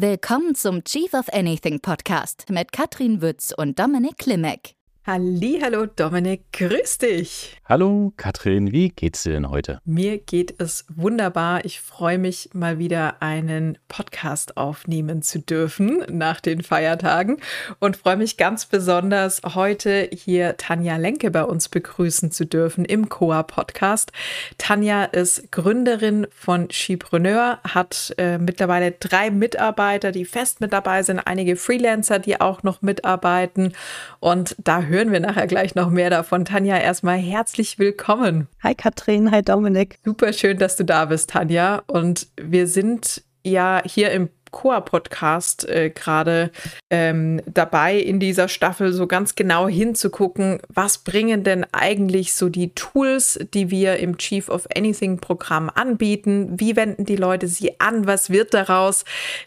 Willkommen 0.00 0.54
zum 0.54 0.84
Chief 0.84 1.12
of 1.12 1.28
Anything 1.32 1.80
Podcast 1.80 2.44
mit 2.50 2.70
Katrin 2.70 3.20
Wütz 3.20 3.52
und 3.52 3.80
Dominik 3.80 4.16
Klimek. 4.16 4.77
Hallo, 5.10 5.86
Dominik, 5.86 6.52
grüß 6.52 6.98
dich. 6.98 7.58
Hallo 7.64 8.12
Katrin, 8.18 8.72
wie 8.72 8.90
geht's 8.90 9.22
dir 9.22 9.32
denn 9.32 9.48
heute? 9.48 9.80
Mir 9.86 10.18
geht 10.18 10.60
es 10.60 10.84
wunderbar. 10.94 11.64
Ich 11.64 11.80
freue 11.80 12.18
mich 12.18 12.50
mal 12.52 12.78
wieder 12.78 13.22
einen 13.22 13.78
Podcast 13.88 14.58
aufnehmen 14.58 15.22
zu 15.22 15.38
dürfen 15.38 16.04
nach 16.10 16.42
den 16.42 16.62
Feiertagen 16.62 17.38
und 17.78 17.96
freue 17.96 18.18
mich 18.18 18.36
ganz 18.36 18.66
besonders 18.66 19.40
heute 19.54 20.10
hier 20.12 20.58
Tanja 20.58 20.98
Lenke 20.98 21.30
bei 21.30 21.44
uns 21.44 21.70
begrüßen 21.70 22.30
zu 22.30 22.44
dürfen 22.44 22.84
im 22.84 23.08
Coa 23.08 23.44
Podcast. 23.44 24.12
Tanja 24.58 25.04
ist 25.04 25.50
Gründerin 25.50 26.26
von 26.30 26.70
Skipreneur, 26.70 27.60
hat 27.64 28.14
äh, 28.18 28.36
mittlerweile 28.36 28.92
drei 28.92 29.30
Mitarbeiter, 29.30 30.12
die 30.12 30.26
fest 30.26 30.60
mit 30.60 30.74
dabei 30.74 31.02
sind, 31.02 31.20
einige 31.20 31.56
Freelancer, 31.56 32.18
die 32.18 32.42
auch 32.42 32.62
noch 32.62 32.82
mitarbeiten 32.82 33.72
und 34.20 34.54
da 34.58 34.82
hören 34.82 34.97
hören 34.98 35.12
wir 35.12 35.20
nachher 35.20 35.46
gleich 35.46 35.76
noch 35.76 35.90
mehr 35.90 36.10
davon. 36.10 36.44
Tanja, 36.44 36.76
erstmal 36.76 37.18
herzlich 37.18 37.78
willkommen. 37.78 38.48
Hi 38.64 38.74
Katrin, 38.74 39.30
hi 39.30 39.42
Dominik. 39.42 40.00
Super 40.04 40.32
schön, 40.32 40.58
dass 40.58 40.74
du 40.74 40.84
da 40.84 41.04
bist, 41.04 41.30
Tanja. 41.30 41.84
Und 41.86 42.26
wir 42.36 42.66
sind 42.66 43.22
ja 43.44 43.80
hier 43.86 44.10
im 44.10 44.28
Coa-Podcast 44.50 45.68
äh, 45.68 45.90
gerade 45.90 46.50
ähm, 46.90 47.40
dabei, 47.46 47.96
in 47.96 48.20
dieser 48.20 48.48
Staffel 48.48 48.92
so 48.92 49.06
ganz 49.06 49.34
genau 49.34 49.68
hinzugucken, 49.68 50.60
was 50.68 50.98
bringen 50.98 51.44
denn 51.44 51.66
eigentlich 51.72 52.34
so 52.34 52.48
die 52.48 52.74
Tools, 52.74 53.38
die 53.54 53.70
wir 53.70 53.98
im 53.98 54.18
Chief 54.18 54.48
of 54.48 54.66
Anything-Programm 54.76 55.70
anbieten? 55.74 56.54
Wie 56.58 56.76
wenden 56.76 57.04
die 57.04 57.16
Leute 57.16 57.48
sie 57.48 57.80
an? 57.80 58.06
Was 58.06 58.30
wird 58.30 58.54
daraus? 58.54 59.04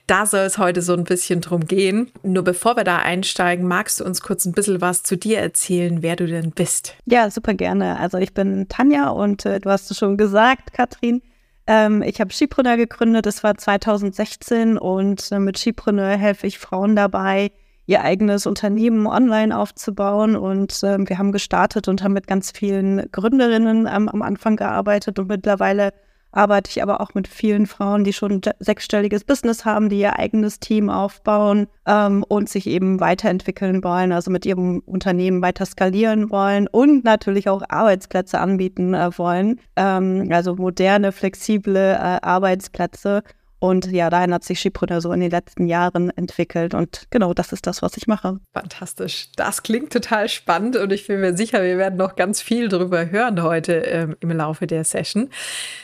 Da 0.08 0.26
soll 0.26 0.42
es 0.42 0.58
heute 0.58 0.82
so 0.82 0.94
ein 0.94 1.04
bisschen 1.04 1.42
drum 1.42 1.66
gehen. 1.66 2.12
Nur 2.24 2.44
bevor 2.44 2.76
wir 2.76 2.84
da 2.84 2.98
einsteigen, 2.98 3.68
magst 3.68 4.00
du 4.00 4.06
uns 4.06 4.22
kurz 4.22 4.46
ein 4.46 4.54
bisschen 4.54 4.82
was 4.82 5.04
zu 5.04 5.18
dir 5.18 5.40
erzählen, 5.40 6.02
wer 6.02 6.16
du 6.16 6.28
denn 6.28 6.52
bist? 6.52 6.96
Ja, 7.06 7.30
super 7.30 7.54
gerne. 7.54 8.00
Also 8.00 8.18
ich 8.18 8.34
bin 8.34 8.68
Tanja 8.70 9.10
und 9.10 9.46
äh, 9.46 9.60
du 9.60 9.70
hast 9.70 9.92
es 9.92 9.98
schon 9.98 10.18
gesagt, 10.18 10.74
Katrin. 10.74 11.22
Ähm, 11.68 12.02
ich 12.02 12.20
habe 12.20 12.34
Skipreneur 12.34 12.78
gegründet, 12.78 13.26
das 13.26 13.44
war 13.44 13.56
2016 13.56 14.78
und 14.78 15.32
äh, 15.32 15.40
mit 15.40 15.58
Skipreneur 15.58 16.18
helfe 16.18 16.48
ich 16.48 16.58
Frauen 16.60 16.96
dabei, 16.96 17.52
ihr 17.86 18.02
eigenes 18.02 18.46
Unternehmen 18.46 19.08
online 19.08 19.58
aufzubauen. 19.58 20.36
Und 20.36 20.84
äh, 20.84 20.98
wir 21.08 21.18
haben 21.18 21.32
gestartet 21.32 21.88
und 21.88 22.04
haben 22.04 22.14
mit 22.14 22.28
ganz 22.28 22.52
vielen 22.52 23.10
Gründerinnen 23.12 23.88
ähm, 23.92 24.10
am 24.10 24.22
Anfang 24.22 24.56
gearbeitet 24.56 25.20
und 25.20 25.28
mittlerweile 25.28 25.94
arbeite 26.32 26.70
ich 26.70 26.82
aber 26.82 27.02
auch 27.02 27.14
mit 27.14 27.28
vielen 27.28 27.68
Frauen, 27.68 28.04
die 28.04 28.14
schon 28.14 28.32
ein 28.34 28.42
sechsstelliges 28.60 29.24
Business 29.24 29.66
haben, 29.66 29.90
die 29.90 30.00
ihr 30.00 30.18
eigenes 30.18 30.60
Team 30.60 30.90
aufbauen 30.90 31.68
ähm, 31.86 32.24
und 32.28 32.50
sich 32.50 32.68
eben 32.68 33.00
weiterentwickeln 33.00 33.84
wollen, 33.84 34.12
also 34.12 34.32
mit 34.32 34.46
ihrem 34.46 34.80
Unternehmen 34.86 35.42
weiter 35.42 35.66
skalieren 35.66 36.30
wollen 36.30 36.68
und 36.68 37.04
natürlich 37.04 37.50
auch 37.50 37.64
Arbeitsplätze 37.68 38.40
anbieten 38.40 38.94
äh, 38.94 39.18
wollen, 39.18 39.60
ähm, 39.76 40.28
also 40.32 40.56
moderne, 40.56 41.12
flexible 41.12 41.76
äh, 41.76 42.20
Arbeitsplätze. 42.22 43.24
Und 43.62 43.92
ja, 43.92 44.10
dahin 44.10 44.34
hat 44.34 44.44
sich 44.44 44.60
Schipreneur 44.60 45.02
so 45.02 45.12
in 45.12 45.20
den 45.20 45.30
letzten 45.30 45.68
Jahren 45.68 46.10
entwickelt. 46.18 46.74
Und 46.74 47.06
genau 47.12 47.32
das 47.36 47.54
ist 47.54 47.68
das, 47.68 47.84
was 47.84 47.96
ich 47.96 48.08
mache. 48.08 48.40
Fantastisch. 48.54 49.28
Das 49.36 49.62
klingt 49.62 49.94
total 49.94 50.30
spannend 50.30 50.76
und 50.78 50.92
ich 50.92 51.06
bin 51.06 51.22
mir 51.22 51.38
sicher, 51.38 51.62
wir 51.62 51.78
werden 51.78 51.96
noch 51.96 52.16
ganz 52.16 52.42
viel 52.42 52.70
darüber 52.70 53.12
hören 53.12 53.44
heute 53.44 53.74
ähm, 53.74 54.18
im 54.20 54.32
Laufe 54.32 54.66
der 54.66 54.84
Session. 54.84 55.30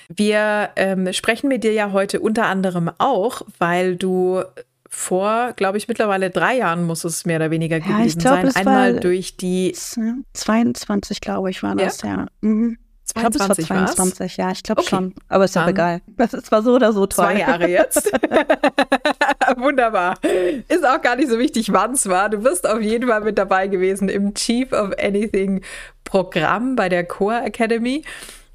Wir 0.10 0.72
ähm, 0.76 1.14
sprechen 1.14 1.50
mit 1.50 1.64
dir 1.64 1.72
ja 1.72 1.92
heute 1.92 2.20
unter 2.20 2.48
anderem 2.48 2.90
auch, 2.98 3.44
weil 3.60 3.96
du 3.96 4.42
vor, 4.90 5.54
glaube 5.56 5.78
ich, 5.78 5.88
mittlerweile 5.88 6.32
drei 6.32 6.58
Jahren 6.58 6.84
muss 6.84 7.04
es 7.04 7.26
mehr 7.26 7.36
oder 7.36 7.52
weniger 7.52 7.80
gewesen 7.80 8.00
ja, 8.00 8.06
ich 8.06 8.18
glaub, 8.18 8.40
sein. 8.40 8.56
Einmal 8.56 9.00
durch 9.00 9.38
die 9.38 9.76
22, 10.34 11.22
glaube 11.22 11.52
ich, 11.52 11.62
war 11.62 11.76
das, 11.76 12.02
ja. 12.02 12.08
ja. 12.10 12.26
Mhm. 12.42 12.80
22 13.22 13.60
ich 13.60 13.68
glaube, 13.68 13.84
es 13.84 13.90
war 13.90 13.96
22, 13.96 14.38
ja, 14.38 14.52
ich 14.52 14.64
glaube 14.64 14.82
okay. 14.82 14.90
schon. 14.90 15.14
Aber 15.28 15.46
ist 15.46 15.56
ja 15.56 15.68
egal. 15.68 16.02
Das 16.18 16.34
ist 16.34 16.48
zwar 16.48 16.62
so 16.62 16.76
oder 16.76 16.94
so 16.94 17.06
toll. 17.06 17.26
Zwei 17.26 17.40
Jahre 17.40 17.68
jetzt. 17.68 18.12
Wunderbar. 19.58 20.16
Ist 20.68 20.86
auch 20.86 21.02
gar 21.02 21.16
nicht 21.16 21.30
so 21.30 21.40
wichtig, 21.40 21.72
wann 21.72 21.92
es 21.92 22.08
war. 22.08 22.30
Du 22.30 22.40
bist 22.40 22.68
auf 22.68 22.82
jeden 22.82 23.08
Fall 23.08 23.22
mit 23.22 23.38
dabei 23.38 23.68
gewesen 23.68 24.10
im 24.10 24.34
Chief 24.34 24.72
of 24.72 24.92
Anything 25.00 25.62
Programm 26.04 26.76
bei 26.76 26.90
der 26.90 27.04
Core 27.04 27.44
Academy. 27.44 28.04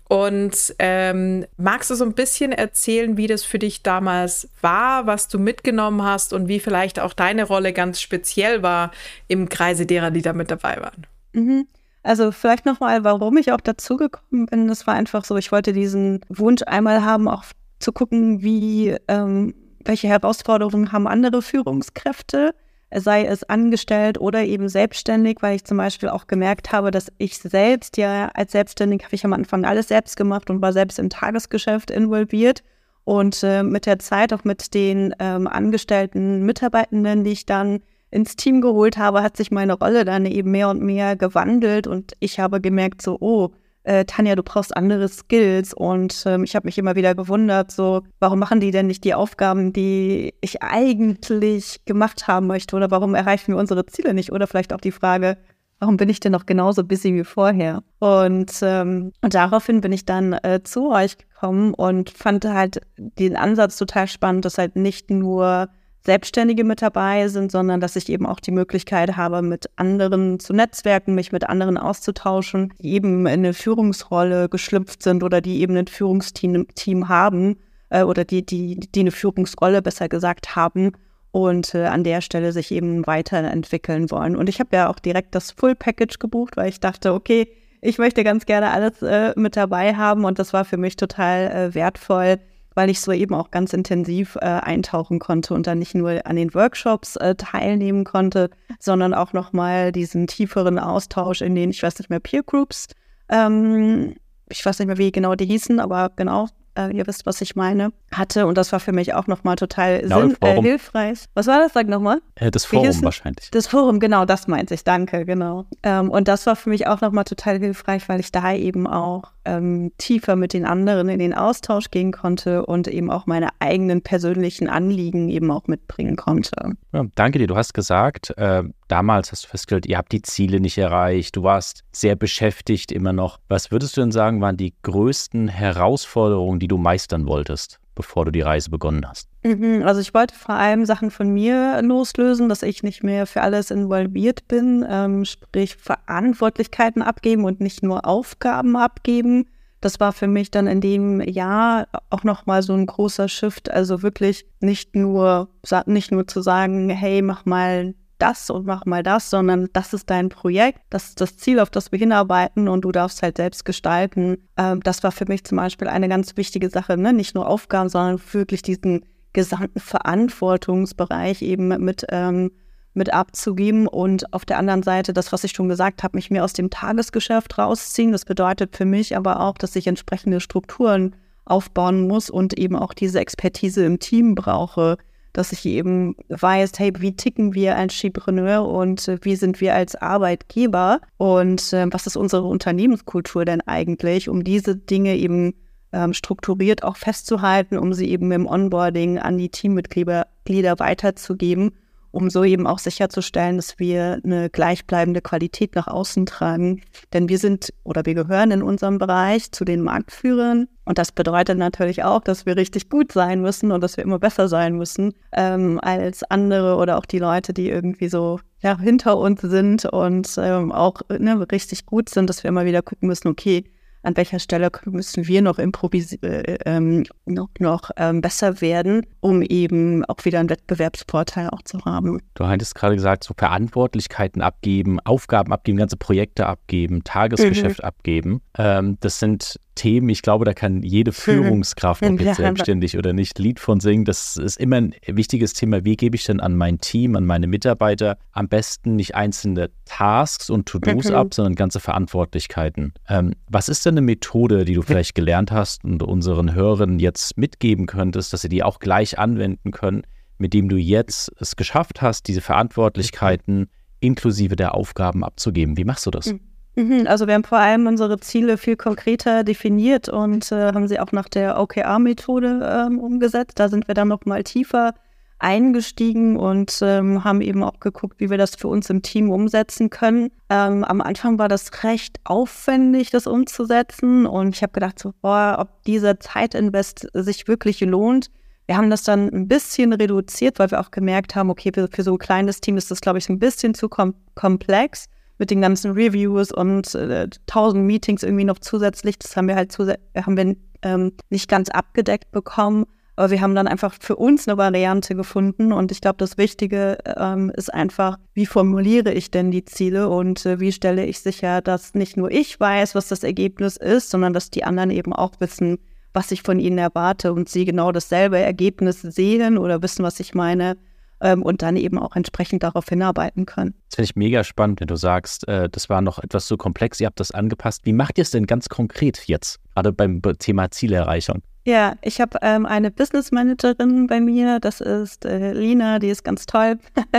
Und 0.08 0.74
ähm, 0.78 1.46
magst 1.56 1.88
du 1.88 1.94
so 1.94 2.04
ein 2.04 2.12
bisschen 2.12 2.52
erzählen, 2.52 3.16
wie 3.16 3.26
das 3.26 3.44
für 3.44 3.58
dich 3.58 3.82
damals 3.82 4.46
war, 4.60 5.06
was 5.06 5.28
du 5.28 5.38
mitgenommen 5.38 6.02
hast 6.02 6.34
und 6.34 6.48
wie 6.48 6.60
vielleicht 6.60 7.00
auch 7.00 7.14
deine 7.14 7.44
Rolle 7.44 7.72
ganz 7.72 7.98
speziell 7.98 8.62
war 8.62 8.90
im 9.28 9.48
Kreise 9.48 9.86
derer, 9.86 10.10
die 10.10 10.20
da 10.20 10.34
mit 10.34 10.50
dabei 10.50 10.76
waren? 10.82 11.06
Mhm. 11.32 11.66
Also 12.02 12.32
vielleicht 12.32 12.66
nochmal, 12.66 13.04
warum 13.04 13.36
ich 13.36 13.52
auch 13.52 13.60
dazugekommen 13.60 14.46
bin. 14.46 14.68
Das 14.68 14.86
war 14.86 14.94
einfach 14.94 15.24
so, 15.24 15.36
ich 15.36 15.52
wollte 15.52 15.72
diesen 15.72 16.20
Wunsch 16.28 16.62
einmal 16.66 17.04
haben, 17.04 17.28
auch 17.28 17.44
zu 17.78 17.92
gucken, 17.92 18.42
wie, 18.42 18.96
ähm, 19.08 19.54
welche 19.84 20.08
Herausforderungen 20.08 20.92
haben 20.92 21.06
andere 21.06 21.42
Führungskräfte, 21.42 22.54
sei 22.94 23.24
es 23.24 23.44
angestellt 23.44 24.20
oder 24.20 24.44
eben 24.44 24.68
selbstständig, 24.68 25.38
weil 25.40 25.56
ich 25.56 25.64
zum 25.64 25.78
Beispiel 25.78 26.08
auch 26.08 26.26
gemerkt 26.26 26.72
habe, 26.72 26.90
dass 26.90 27.10
ich 27.18 27.38
selbst 27.38 27.96
ja 27.96 28.28
als 28.34 28.52
Selbstständig 28.52 29.04
habe 29.04 29.14
ich 29.14 29.24
am 29.24 29.32
Anfang 29.32 29.64
alles 29.64 29.88
selbst 29.88 30.16
gemacht 30.16 30.50
und 30.50 30.60
war 30.60 30.72
selbst 30.72 30.98
im 30.98 31.08
Tagesgeschäft 31.08 31.90
involviert. 31.90 32.62
Und 33.04 33.42
äh, 33.42 33.64
mit 33.64 33.86
der 33.86 33.98
Zeit 33.98 34.32
auch 34.32 34.44
mit 34.44 34.74
den 34.74 35.12
ähm, 35.18 35.48
angestellten 35.48 36.44
Mitarbeitenden, 36.44 37.24
die 37.24 37.32
ich 37.32 37.46
dann 37.46 37.80
ins 38.12 38.36
Team 38.36 38.60
geholt 38.60 38.98
habe, 38.98 39.22
hat 39.22 39.36
sich 39.36 39.50
meine 39.50 39.72
Rolle 39.72 40.04
dann 40.04 40.26
eben 40.26 40.50
mehr 40.50 40.68
und 40.68 40.82
mehr 40.82 41.16
gewandelt 41.16 41.86
und 41.86 42.12
ich 42.20 42.38
habe 42.38 42.60
gemerkt, 42.60 43.02
so, 43.02 43.16
oh, 43.20 43.50
äh, 43.84 44.04
Tanja, 44.04 44.36
du 44.36 44.42
brauchst 44.42 44.76
andere 44.76 45.08
Skills 45.08 45.74
und 45.74 46.22
ähm, 46.26 46.44
ich 46.44 46.54
habe 46.54 46.66
mich 46.66 46.78
immer 46.78 46.94
wieder 46.94 47.14
gewundert, 47.14 47.72
so, 47.72 48.02
warum 48.20 48.38
machen 48.38 48.60
die 48.60 48.70
denn 48.70 48.86
nicht 48.86 49.02
die 49.02 49.14
Aufgaben, 49.14 49.72
die 49.72 50.34
ich 50.40 50.62
eigentlich 50.62 51.84
gemacht 51.84 52.28
haben 52.28 52.46
möchte 52.46 52.76
oder 52.76 52.90
warum 52.90 53.14
erreichen 53.14 53.52
wir 53.52 53.58
unsere 53.58 53.86
Ziele 53.86 54.14
nicht 54.14 54.30
oder 54.30 54.46
vielleicht 54.46 54.72
auch 54.72 54.80
die 54.80 54.92
Frage, 54.92 55.38
warum 55.80 55.96
bin 55.96 56.10
ich 56.10 56.20
denn 56.20 56.30
noch 56.32 56.46
genauso 56.46 56.84
busy 56.84 57.14
wie 57.14 57.24
vorher? 57.24 57.82
Und, 57.98 58.52
ähm, 58.62 59.12
und 59.20 59.34
daraufhin 59.34 59.80
bin 59.80 59.90
ich 59.90 60.04
dann 60.04 60.34
äh, 60.34 60.60
zu 60.62 60.92
euch 60.92 61.18
gekommen 61.18 61.74
und 61.74 62.10
fand 62.10 62.44
halt 62.44 62.82
den 62.96 63.36
Ansatz 63.36 63.78
total 63.78 64.06
spannend, 64.06 64.44
dass 64.44 64.58
halt 64.58 64.76
nicht 64.76 65.10
nur 65.10 65.68
Selbstständige 66.04 66.64
mit 66.64 66.82
dabei 66.82 67.28
sind, 67.28 67.52
sondern 67.52 67.80
dass 67.80 67.94
ich 67.94 68.08
eben 68.08 68.26
auch 68.26 68.40
die 68.40 68.50
Möglichkeit 68.50 69.16
habe, 69.16 69.40
mit 69.40 69.70
anderen 69.76 70.40
zu 70.40 70.52
netzwerken, 70.52 71.14
mich 71.14 71.30
mit 71.30 71.48
anderen 71.48 71.78
auszutauschen, 71.78 72.74
die 72.80 72.94
eben 72.94 73.20
in 73.20 73.32
eine 73.32 73.54
Führungsrolle 73.54 74.48
geschlüpft 74.48 75.02
sind 75.02 75.22
oder 75.22 75.40
die 75.40 75.60
eben 75.60 75.76
ein 75.76 75.86
Führungsteam 75.86 76.66
Team 76.74 77.08
haben 77.08 77.56
äh, 77.90 78.02
oder 78.02 78.24
die, 78.24 78.44
die, 78.44 78.80
die 78.80 79.00
eine 79.00 79.12
Führungsrolle 79.12 79.80
besser 79.80 80.08
gesagt 80.08 80.56
haben 80.56 80.92
und 81.30 81.74
äh, 81.74 81.86
an 81.86 82.02
der 82.02 82.20
Stelle 82.20 82.52
sich 82.52 82.72
eben 82.72 83.06
weiterentwickeln 83.06 84.10
wollen. 84.10 84.34
Und 84.34 84.48
ich 84.48 84.58
habe 84.58 84.76
ja 84.76 84.90
auch 84.90 84.98
direkt 84.98 85.34
das 85.34 85.52
Full 85.52 85.76
Package 85.76 86.18
gebucht, 86.18 86.56
weil 86.56 86.68
ich 86.68 86.80
dachte, 86.80 87.14
okay, 87.14 87.48
ich 87.80 87.98
möchte 87.98 88.22
ganz 88.24 88.46
gerne 88.46 88.70
alles 88.70 89.02
äh, 89.02 89.32
mit 89.36 89.56
dabei 89.56 89.94
haben 89.94 90.24
und 90.24 90.38
das 90.38 90.52
war 90.52 90.64
für 90.64 90.76
mich 90.76 90.96
total 90.96 91.50
äh, 91.50 91.74
wertvoll, 91.74 92.38
weil 92.74 92.90
ich 92.90 93.00
so 93.00 93.12
eben 93.12 93.34
auch 93.34 93.50
ganz 93.50 93.72
intensiv 93.72 94.36
äh, 94.36 94.46
eintauchen 94.46 95.18
konnte 95.18 95.54
und 95.54 95.66
dann 95.66 95.78
nicht 95.78 95.94
nur 95.94 96.26
an 96.26 96.36
den 96.36 96.54
Workshops 96.54 97.16
äh, 97.16 97.34
teilnehmen 97.34 98.04
konnte, 98.04 98.50
sondern 98.78 99.14
auch 99.14 99.32
nochmal 99.32 99.92
diesen 99.92 100.26
tieferen 100.26 100.78
Austausch 100.78 101.42
in 101.42 101.54
den, 101.54 101.70
ich 101.70 101.82
weiß 101.82 101.98
nicht 101.98 102.10
mehr, 102.10 102.20
Peer 102.20 102.42
Groups. 102.42 102.88
Ähm, 103.28 104.14
ich 104.48 104.64
weiß 104.64 104.78
nicht 104.78 104.88
mehr, 104.88 104.98
wie 104.98 105.12
genau 105.12 105.34
die 105.34 105.46
hießen, 105.46 105.80
aber 105.80 106.10
genau, 106.16 106.48
äh, 106.76 106.94
ihr 106.96 107.06
wisst, 107.06 107.26
was 107.26 107.40
ich 107.40 107.56
meine, 107.56 107.92
hatte. 108.12 108.46
Und 108.46 108.56
das 108.56 108.72
war 108.72 108.80
für 108.80 108.92
mich 108.92 109.14
auch 109.14 109.26
nochmal 109.26 109.56
total 109.56 110.00
genau, 110.00 110.20
sinn, 110.20 110.36
äh, 110.40 110.60
hilfreich. 110.60 111.24
Was 111.34 111.46
war 111.46 111.58
das? 111.58 111.72
Sag 111.72 111.88
nochmal. 111.88 112.20
Äh, 112.36 112.50
das 112.50 112.64
Forum 112.64 113.02
wahrscheinlich. 113.02 113.50
Das 113.50 113.66
Forum, 113.66 114.00
genau, 114.00 114.24
das 114.24 114.48
meinte 114.48 114.74
ich. 114.74 114.84
Danke, 114.84 115.24
genau. 115.24 115.66
Ähm, 115.82 116.10
und 116.10 116.28
das 116.28 116.46
war 116.46 116.56
für 116.56 116.70
mich 116.70 116.86
auch 116.86 117.00
nochmal 117.00 117.24
total 117.24 117.58
hilfreich, 117.58 118.08
weil 118.08 118.20
ich 118.20 118.32
da 118.32 118.52
eben 118.52 118.86
auch 118.86 119.32
ähm, 119.44 119.92
tiefer 119.98 120.36
mit 120.36 120.52
den 120.52 120.64
anderen 120.64 121.08
in 121.08 121.18
den 121.18 121.34
Austausch 121.34 121.90
gehen 121.90 122.12
konnte 122.12 122.64
und 122.66 122.88
eben 122.88 123.10
auch 123.10 123.26
meine 123.26 123.48
eigenen 123.58 124.02
persönlichen 124.02 124.68
Anliegen 124.68 125.28
eben 125.28 125.50
auch 125.50 125.66
mitbringen 125.66 126.16
konnte. 126.16 126.72
Ja, 126.92 127.04
danke 127.14 127.38
dir. 127.38 127.46
Du 127.46 127.56
hast 127.56 127.74
gesagt, 127.74 128.36
äh, 128.36 128.62
damals 128.88 129.32
hast 129.32 129.44
du 129.44 129.48
festgestellt, 129.48 129.86
ihr 129.86 129.98
habt 129.98 130.12
die 130.12 130.22
Ziele 130.22 130.60
nicht 130.60 130.78
erreicht. 130.78 131.36
Du 131.36 131.42
warst 131.42 131.84
sehr 131.92 132.16
beschäftigt 132.16 132.92
immer 132.92 133.12
noch. 133.12 133.38
Was 133.48 133.70
würdest 133.70 133.96
du 133.96 134.00
denn 134.00 134.12
sagen, 134.12 134.40
waren 134.40 134.56
die 134.56 134.74
größten 134.82 135.48
Herausforderungen, 135.48 136.58
die 136.58 136.68
du 136.68 136.78
meistern 136.78 137.26
wolltest? 137.26 137.78
bevor 137.94 138.24
du 138.24 138.30
die 138.30 138.40
Reise 138.40 138.70
begonnen 138.70 139.06
hast? 139.08 139.28
Mhm, 139.44 139.82
also 139.84 140.00
ich 140.00 140.14
wollte 140.14 140.34
vor 140.36 140.54
allem 140.54 140.86
Sachen 140.86 141.10
von 141.10 141.28
mir 141.28 141.82
loslösen, 141.82 142.48
dass 142.48 142.62
ich 142.62 142.84
nicht 142.84 143.02
mehr 143.02 143.26
für 143.26 143.40
alles 143.42 143.72
involviert 143.72 144.46
bin, 144.46 144.86
ähm, 144.88 145.24
sprich 145.24 145.76
Verantwortlichkeiten 145.76 147.02
abgeben 147.02 147.44
und 147.44 147.60
nicht 147.60 147.82
nur 147.82 148.06
Aufgaben 148.06 148.76
abgeben. 148.76 149.46
das 149.80 149.98
war 149.98 150.12
für 150.12 150.28
mich 150.28 150.52
dann 150.52 150.68
in 150.68 150.80
dem 150.80 151.20
Jahr 151.20 151.88
auch 152.08 152.22
nochmal 152.22 152.62
so 152.62 152.72
ein 152.72 152.86
großer 152.86 153.28
Shift. 153.28 153.68
Also 153.68 154.02
wirklich 154.02 154.46
nicht 154.60 154.94
nur, 154.94 155.48
nicht 155.86 156.12
nur 156.12 156.28
zu 156.28 156.40
sagen, 156.40 156.88
hey, 156.88 157.20
mach 157.20 157.44
mal 157.46 157.94
das 158.18 158.48
und 158.50 158.64
mach 158.64 158.86
mal 158.86 159.02
das, 159.02 159.28
sondern 159.30 159.68
das 159.72 159.92
ist 159.92 160.08
dein 160.08 160.28
Projekt, 160.28 160.78
das 160.90 161.08
ist 161.08 161.20
das 161.20 161.36
Ziel, 161.36 161.58
auf 161.58 161.70
das 161.70 161.90
wir 161.90 161.98
hinarbeiten 161.98 162.68
und 162.68 162.82
du 162.82 162.92
darfst 162.92 163.22
halt 163.22 163.38
selbst 163.38 163.64
gestalten. 163.64 164.38
Ähm, 164.56 164.80
das 164.84 165.02
war 165.02 165.10
für 165.10 165.24
mich 165.26 165.42
zum 165.42 165.56
Beispiel 165.56 165.88
eine 165.88 166.08
ganz 166.08 166.36
wichtige 166.36 166.70
Sache, 166.70 166.96
ne? 166.96 167.12
nicht 167.12 167.34
nur 167.34 167.48
Aufgaben, 167.48 167.88
sondern 167.88 168.20
wirklich 168.32 168.62
diesen 168.62 169.04
gesamten 169.32 169.80
Verantwortungsbereich 169.80 171.42
eben 171.42 171.68
mit, 171.68 172.06
ähm, 172.10 172.52
mit 172.94 173.12
abzugeben 173.12 173.86
und 173.86 174.32
auf 174.32 174.44
der 174.44 174.58
anderen 174.58 174.82
Seite 174.82 175.12
das, 175.12 175.32
was 175.32 175.44
ich 175.44 175.52
schon 175.52 175.68
gesagt 175.68 176.02
habe, 176.02 176.16
mich 176.16 176.30
mehr 176.30 176.44
aus 176.44 176.52
dem 176.52 176.70
Tagesgeschäft 176.70 177.58
rausziehen. 177.58 178.12
Das 178.12 178.24
bedeutet 178.24 178.76
für 178.76 178.84
mich 178.84 179.16
aber 179.16 179.40
auch, 179.40 179.56
dass 179.56 179.76
ich 179.76 179.86
entsprechende 179.86 180.40
Strukturen 180.40 181.16
aufbauen 181.44 182.06
muss 182.06 182.30
und 182.30 182.58
eben 182.58 182.76
auch 182.76 182.94
diese 182.94 183.20
Expertise 183.20 183.84
im 183.84 183.98
Team 183.98 184.34
brauche, 184.34 184.98
dass 185.32 185.52
ich 185.52 185.64
eben 185.64 186.14
weiß, 186.28 186.72
hey, 186.76 186.92
wie 186.98 187.16
ticken 187.16 187.54
wir 187.54 187.76
als 187.76 187.94
Skipreneur 187.94 188.68
und 188.68 189.08
äh, 189.08 189.18
wie 189.22 189.36
sind 189.36 189.60
wir 189.60 189.74
als 189.74 189.96
Arbeitgeber 189.96 191.00
und 191.16 191.72
äh, 191.72 191.86
was 191.90 192.06
ist 192.06 192.16
unsere 192.16 192.44
Unternehmenskultur 192.44 193.44
denn 193.44 193.62
eigentlich, 193.62 194.28
um 194.28 194.44
diese 194.44 194.76
Dinge 194.76 195.16
eben 195.16 195.54
ähm, 195.92 196.12
strukturiert 196.12 196.82
auch 196.82 196.96
festzuhalten, 196.96 197.78
um 197.78 197.92
sie 197.92 198.10
eben 198.10 198.32
im 198.32 198.46
Onboarding 198.46 199.18
an 199.18 199.38
die 199.38 199.48
Teammitglieder 199.48 200.78
weiterzugeben 200.78 201.72
um 202.12 202.30
so 202.30 202.44
eben 202.44 202.66
auch 202.66 202.78
sicherzustellen, 202.78 203.56
dass 203.56 203.78
wir 203.78 204.20
eine 204.22 204.50
gleichbleibende 204.50 205.20
Qualität 205.20 205.74
nach 205.74 205.88
außen 205.88 206.26
tragen. 206.26 206.82
Denn 207.12 207.28
wir 207.28 207.38
sind 207.38 207.72
oder 207.82 208.06
wir 208.06 208.14
gehören 208.14 208.52
in 208.52 208.62
unserem 208.62 208.98
Bereich 208.98 209.50
zu 209.50 209.64
den 209.64 209.82
Marktführern. 209.82 210.68
Und 210.84 210.98
das 210.98 211.10
bedeutet 211.10 211.58
natürlich 211.58 212.04
auch, 212.04 212.20
dass 212.20 212.46
wir 212.46 212.56
richtig 212.56 212.90
gut 212.90 213.12
sein 213.12 213.40
müssen 213.40 213.72
und 213.72 213.80
dass 213.80 213.96
wir 213.96 214.04
immer 214.04 214.18
besser 214.18 214.48
sein 214.48 214.76
müssen 214.76 215.14
ähm, 215.32 215.80
als 215.82 216.22
andere 216.24 216.76
oder 216.76 216.98
auch 216.98 217.06
die 217.06 217.18
Leute, 217.18 217.52
die 217.52 217.70
irgendwie 217.70 218.08
so 218.08 218.40
ja, 218.60 218.78
hinter 218.78 219.16
uns 219.16 219.40
sind 219.40 219.86
und 219.86 220.34
ähm, 220.38 220.70
auch 220.70 221.00
ne, 221.08 221.46
richtig 221.50 221.86
gut 221.86 222.08
sind, 222.10 222.28
dass 222.28 222.44
wir 222.44 222.48
immer 222.48 222.64
wieder 222.64 222.82
gucken 222.82 223.08
müssen, 223.08 223.28
okay, 223.28 223.64
an 224.02 224.16
welcher 224.16 224.38
Stelle 224.38 224.70
müssen 224.84 225.26
wir 225.26 225.42
noch 225.42 225.58
improvisieren, 225.58 226.44
äh, 226.44 226.58
ähm, 226.66 227.04
noch, 227.26 227.48
noch 227.58 227.90
ähm, 227.96 228.20
besser 228.20 228.60
werden, 228.60 229.06
um 229.20 229.42
eben 229.42 230.04
auch 230.04 230.24
wieder 230.24 230.40
einen 230.40 230.50
Wettbewerbsvorteil 230.50 231.50
auch 231.50 231.62
zu 231.62 231.84
haben. 231.84 232.20
Du 232.34 232.46
hattest 232.46 232.74
gerade 232.74 232.94
gesagt, 232.94 233.24
so 233.24 233.34
Verantwortlichkeiten 233.36 234.42
abgeben, 234.42 235.00
Aufgaben 235.00 235.52
abgeben, 235.52 235.78
ganze 235.78 235.96
Projekte 235.96 236.46
abgeben, 236.46 237.04
Tagesgeschäft 237.04 237.78
mhm. 237.80 237.84
abgeben. 237.84 238.40
Ähm, 238.58 238.98
das 239.00 239.18
sind 239.18 239.58
Themen, 239.74 240.08
ich 240.08 240.22
glaube, 240.22 240.44
da 240.44 240.52
kann 240.52 240.82
jede 240.82 241.12
Führungskraft, 241.12 242.02
ob 242.02 242.20
jetzt 242.20 242.36
selbstständig 242.36 242.98
oder 242.98 243.12
nicht, 243.12 243.38
Lied 243.38 243.60
von 243.60 243.80
singen. 243.80 244.04
Das 244.04 244.36
ist 244.36 244.58
immer 244.58 244.76
ein 244.76 244.94
wichtiges 245.06 245.54
Thema. 245.54 245.84
Wie 245.84 245.96
gebe 245.96 246.16
ich 246.16 246.24
denn 246.24 246.40
an 246.40 246.56
mein 246.56 246.78
Team, 246.78 247.16
an 247.16 247.24
meine 247.24 247.46
Mitarbeiter 247.46 248.18
am 248.32 248.48
besten 248.48 248.96
nicht 248.96 249.14
einzelne 249.14 249.70
Tasks 249.84 250.50
und 250.50 250.66
To-Dos 250.66 251.08
mhm. 251.08 251.14
ab, 251.14 251.34
sondern 251.34 251.54
ganze 251.54 251.80
Verantwortlichkeiten? 251.80 252.92
Ähm, 253.08 253.34
was 253.48 253.68
ist 253.68 253.86
denn 253.86 253.94
eine 253.94 254.02
Methode, 254.02 254.64
die 254.64 254.74
du 254.74 254.82
vielleicht 254.82 255.14
gelernt 255.14 255.50
hast 255.50 255.84
und 255.84 256.02
unseren 256.02 256.54
Hörern 256.54 256.98
jetzt 256.98 257.36
mitgeben 257.38 257.86
könntest, 257.86 258.32
dass 258.32 258.42
sie 258.42 258.48
die 258.48 258.62
auch 258.62 258.78
gleich 258.78 259.18
anwenden 259.18 259.70
können, 259.70 260.02
mit 260.38 260.54
dem 260.54 260.68
du 260.68 260.76
jetzt 260.76 261.32
es 261.40 261.56
geschafft 261.56 262.02
hast, 262.02 262.28
diese 262.28 262.40
Verantwortlichkeiten 262.40 263.68
inklusive 264.00 264.56
der 264.56 264.74
Aufgaben 264.74 265.24
abzugeben? 265.24 265.76
Wie 265.76 265.84
machst 265.84 266.06
du 266.06 266.10
das? 266.10 266.32
Mhm. 266.32 266.40
Mhm, 266.74 267.06
also 267.06 267.26
wir 267.26 267.34
haben 267.34 267.44
vor 267.44 267.58
allem 267.58 267.86
unsere 267.86 268.18
Ziele 268.18 268.56
viel 268.56 268.76
konkreter 268.76 269.44
definiert 269.44 270.08
und 270.08 270.50
äh, 270.52 270.72
haben 270.72 270.88
sie 270.88 270.98
auch 270.98 271.12
nach 271.12 271.28
der 271.28 271.60
OKR-Methode 271.60 272.86
ähm, 272.88 272.98
umgesetzt. 272.98 273.58
Da 273.58 273.68
sind 273.68 273.88
wir 273.88 273.94
dann 273.94 274.08
noch 274.08 274.24
mal 274.24 274.42
tiefer 274.42 274.94
eingestiegen 275.38 276.36
und 276.38 276.78
ähm, 276.82 277.24
haben 277.24 277.40
eben 277.40 277.62
auch 277.62 277.80
geguckt, 277.80 278.20
wie 278.20 278.30
wir 278.30 278.38
das 278.38 278.54
für 278.54 278.68
uns 278.68 278.88
im 278.88 279.02
Team 279.02 279.30
umsetzen 279.30 279.90
können. 279.90 280.30
Ähm, 280.48 280.84
am 280.84 281.00
Anfang 281.00 281.38
war 281.38 281.48
das 281.48 281.82
recht 281.82 282.20
aufwendig, 282.24 283.10
das 283.10 283.26
umzusetzen 283.26 284.24
und 284.24 284.54
ich 284.54 284.62
habe 284.62 284.72
gedacht, 284.72 284.98
so, 284.98 285.12
boah, 285.20 285.56
ob 285.58 285.82
dieser 285.82 286.20
Zeitinvest 286.20 287.08
sich 287.12 287.48
wirklich 287.48 287.80
lohnt. 287.80 288.30
Wir 288.66 288.76
haben 288.76 288.88
das 288.88 289.02
dann 289.02 289.28
ein 289.30 289.48
bisschen 289.48 289.92
reduziert, 289.92 290.60
weil 290.60 290.70
wir 290.70 290.80
auch 290.80 290.92
gemerkt 290.92 291.34
haben, 291.34 291.50
okay, 291.50 291.72
für, 291.74 291.88
für 291.88 292.04
so 292.04 292.12
ein 292.12 292.18
kleines 292.18 292.60
Team 292.60 292.76
ist 292.76 292.90
das, 292.92 293.00
glaube 293.00 293.18
ich, 293.18 293.28
ein 293.28 293.40
bisschen 293.40 293.74
zu 293.74 293.88
kom 293.88 294.14
komplex 294.34 295.08
mit 295.42 295.50
den 295.50 295.60
ganzen 295.60 295.90
Reviews 295.90 296.52
und 296.52 296.94
äh, 296.94 297.26
tausend 297.48 297.84
Meetings 297.84 298.22
irgendwie 298.22 298.44
noch 298.44 298.60
zusätzlich. 298.60 299.18
Das 299.18 299.36
haben 299.36 299.48
wir 299.48 299.56
halt 299.56 299.76
haben 299.76 300.36
wir 300.36 300.54
ähm, 300.82 301.10
nicht 301.30 301.48
ganz 301.48 301.68
abgedeckt 301.68 302.30
bekommen. 302.30 302.84
Aber 303.16 303.32
wir 303.32 303.40
haben 303.40 303.56
dann 303.56 303.66
einfach 303.66 303.92
für 303.98 304.14
uns 304.14 304.46
eine 304.46 304.56
Variante 304.56 305.16
gefunden. 305.16 305.72
Und 305.72 305.90
ich 305.90 306.00
glaube, 306.00 306.18
das 306.18 306.38
Wichtige 306.38 306.96
ähm, 307.16 307.50
ist 307.56 307.74
einfach, 307.74 308.18
wie 308.34 308.46
formuliere 308.46 309.12
ich 309.12 309.32
denn 309.32 309.50
die 309.50 309.64
Ziele 309.64 310.08
und 310.10 310.46
äh, 310.46 310.60
wie 310.60 310.70
stelle 310.70 311.04
ich 311.06 311.18
sicher, 311.18 311.60
dass 311.60 311.94
nicht 311.94 312.16
nur 312.16 312.30
ich 312.30 312.60
weiß, 312.60 312.94
was 312.94 313.08
das 313.08 313.24
Ergebnis 313.24 313.76
ist, 313.76 314.10
sondern 314.10 314.32
dass 314.32 314.48
die 314.48 314.62
anderen 314.62 314.90
eben 314.90 315.12
auch 315.12 315.32
wissen, 315.40 315.78
was 316.14 316.30
ich 316.30 316.42
von 316.42 316.60
ihnen 316.60 316.78
erwarte 316.78 317.32
und 317.32 317.48
sie 317.48 317.64
genau 317.64 317.90
dasselbe 317.90 318.38
Ergebnis 318.38 319.02
sehen 319.02 319.58
oder 319.58 319.82
wissen, 319.82 320.04
was 320.04 320.20
ich 320.20 320.34
meine 320.34 320.76
ähm, 321.22 321.42
und 321.42 321.62
dann 321.62 321.76
eben 321.76 321.98
auch 321.98 322.14
entsprechend 322.14 322.62
darauf 322.62 322.88
hinarbeiten 322.88 323.46
können. 323.46 323.74
Das 323.88 323.96
finde 323.96 324.04
ich 324.10 324.16
mega 324.16 324.44
spannend, 324.44 324.80
wenn 324.80 324.88
du 324.88 324.96
sagst, 324.96 325.48
äh, 325.48 325.68
das 325.70 325.88
war 325.88 326.02
noch 326.02 326.18
etwas 326.18 326.46
zu 326.46 326.56
komplex, 326.56 327.00
ihr 327.00 327.06
habt 327.06 327.20
das 327.20 327.30
angepasst. 327.30 327.82
Wie 327.84 327.92
macht 327.92 328.18
ihr 328.18 328.22
es 328.22 328.30
denn 328.30 328.46
ganz 328.46 328.68
konkret 328.68 329.26
jetzt, 329.26 329.60
gerade 329.74 329.92
beim 329.92 330.20
Thema 330.38 330.70
Zielerreichung? 330.70 331.42
Ja, 331.64 331.94
ich 332.02 332.20
habe 332.20 332.38
ähm, 332.42 332.66
eine 332.66 332.90
Business 332.90 333.30
Managerin 333.30 334.08
bei 334.08 334.20
mir, 334.20 334.58
das 334.58 334.80
ist 334.80 335.24
äh, 335.24 335.52
Lina, 335.52 336.00
die 336.00 336.08
ist 336.08 336.24
ganz 336.24 336.46
toll. 336.46 336.78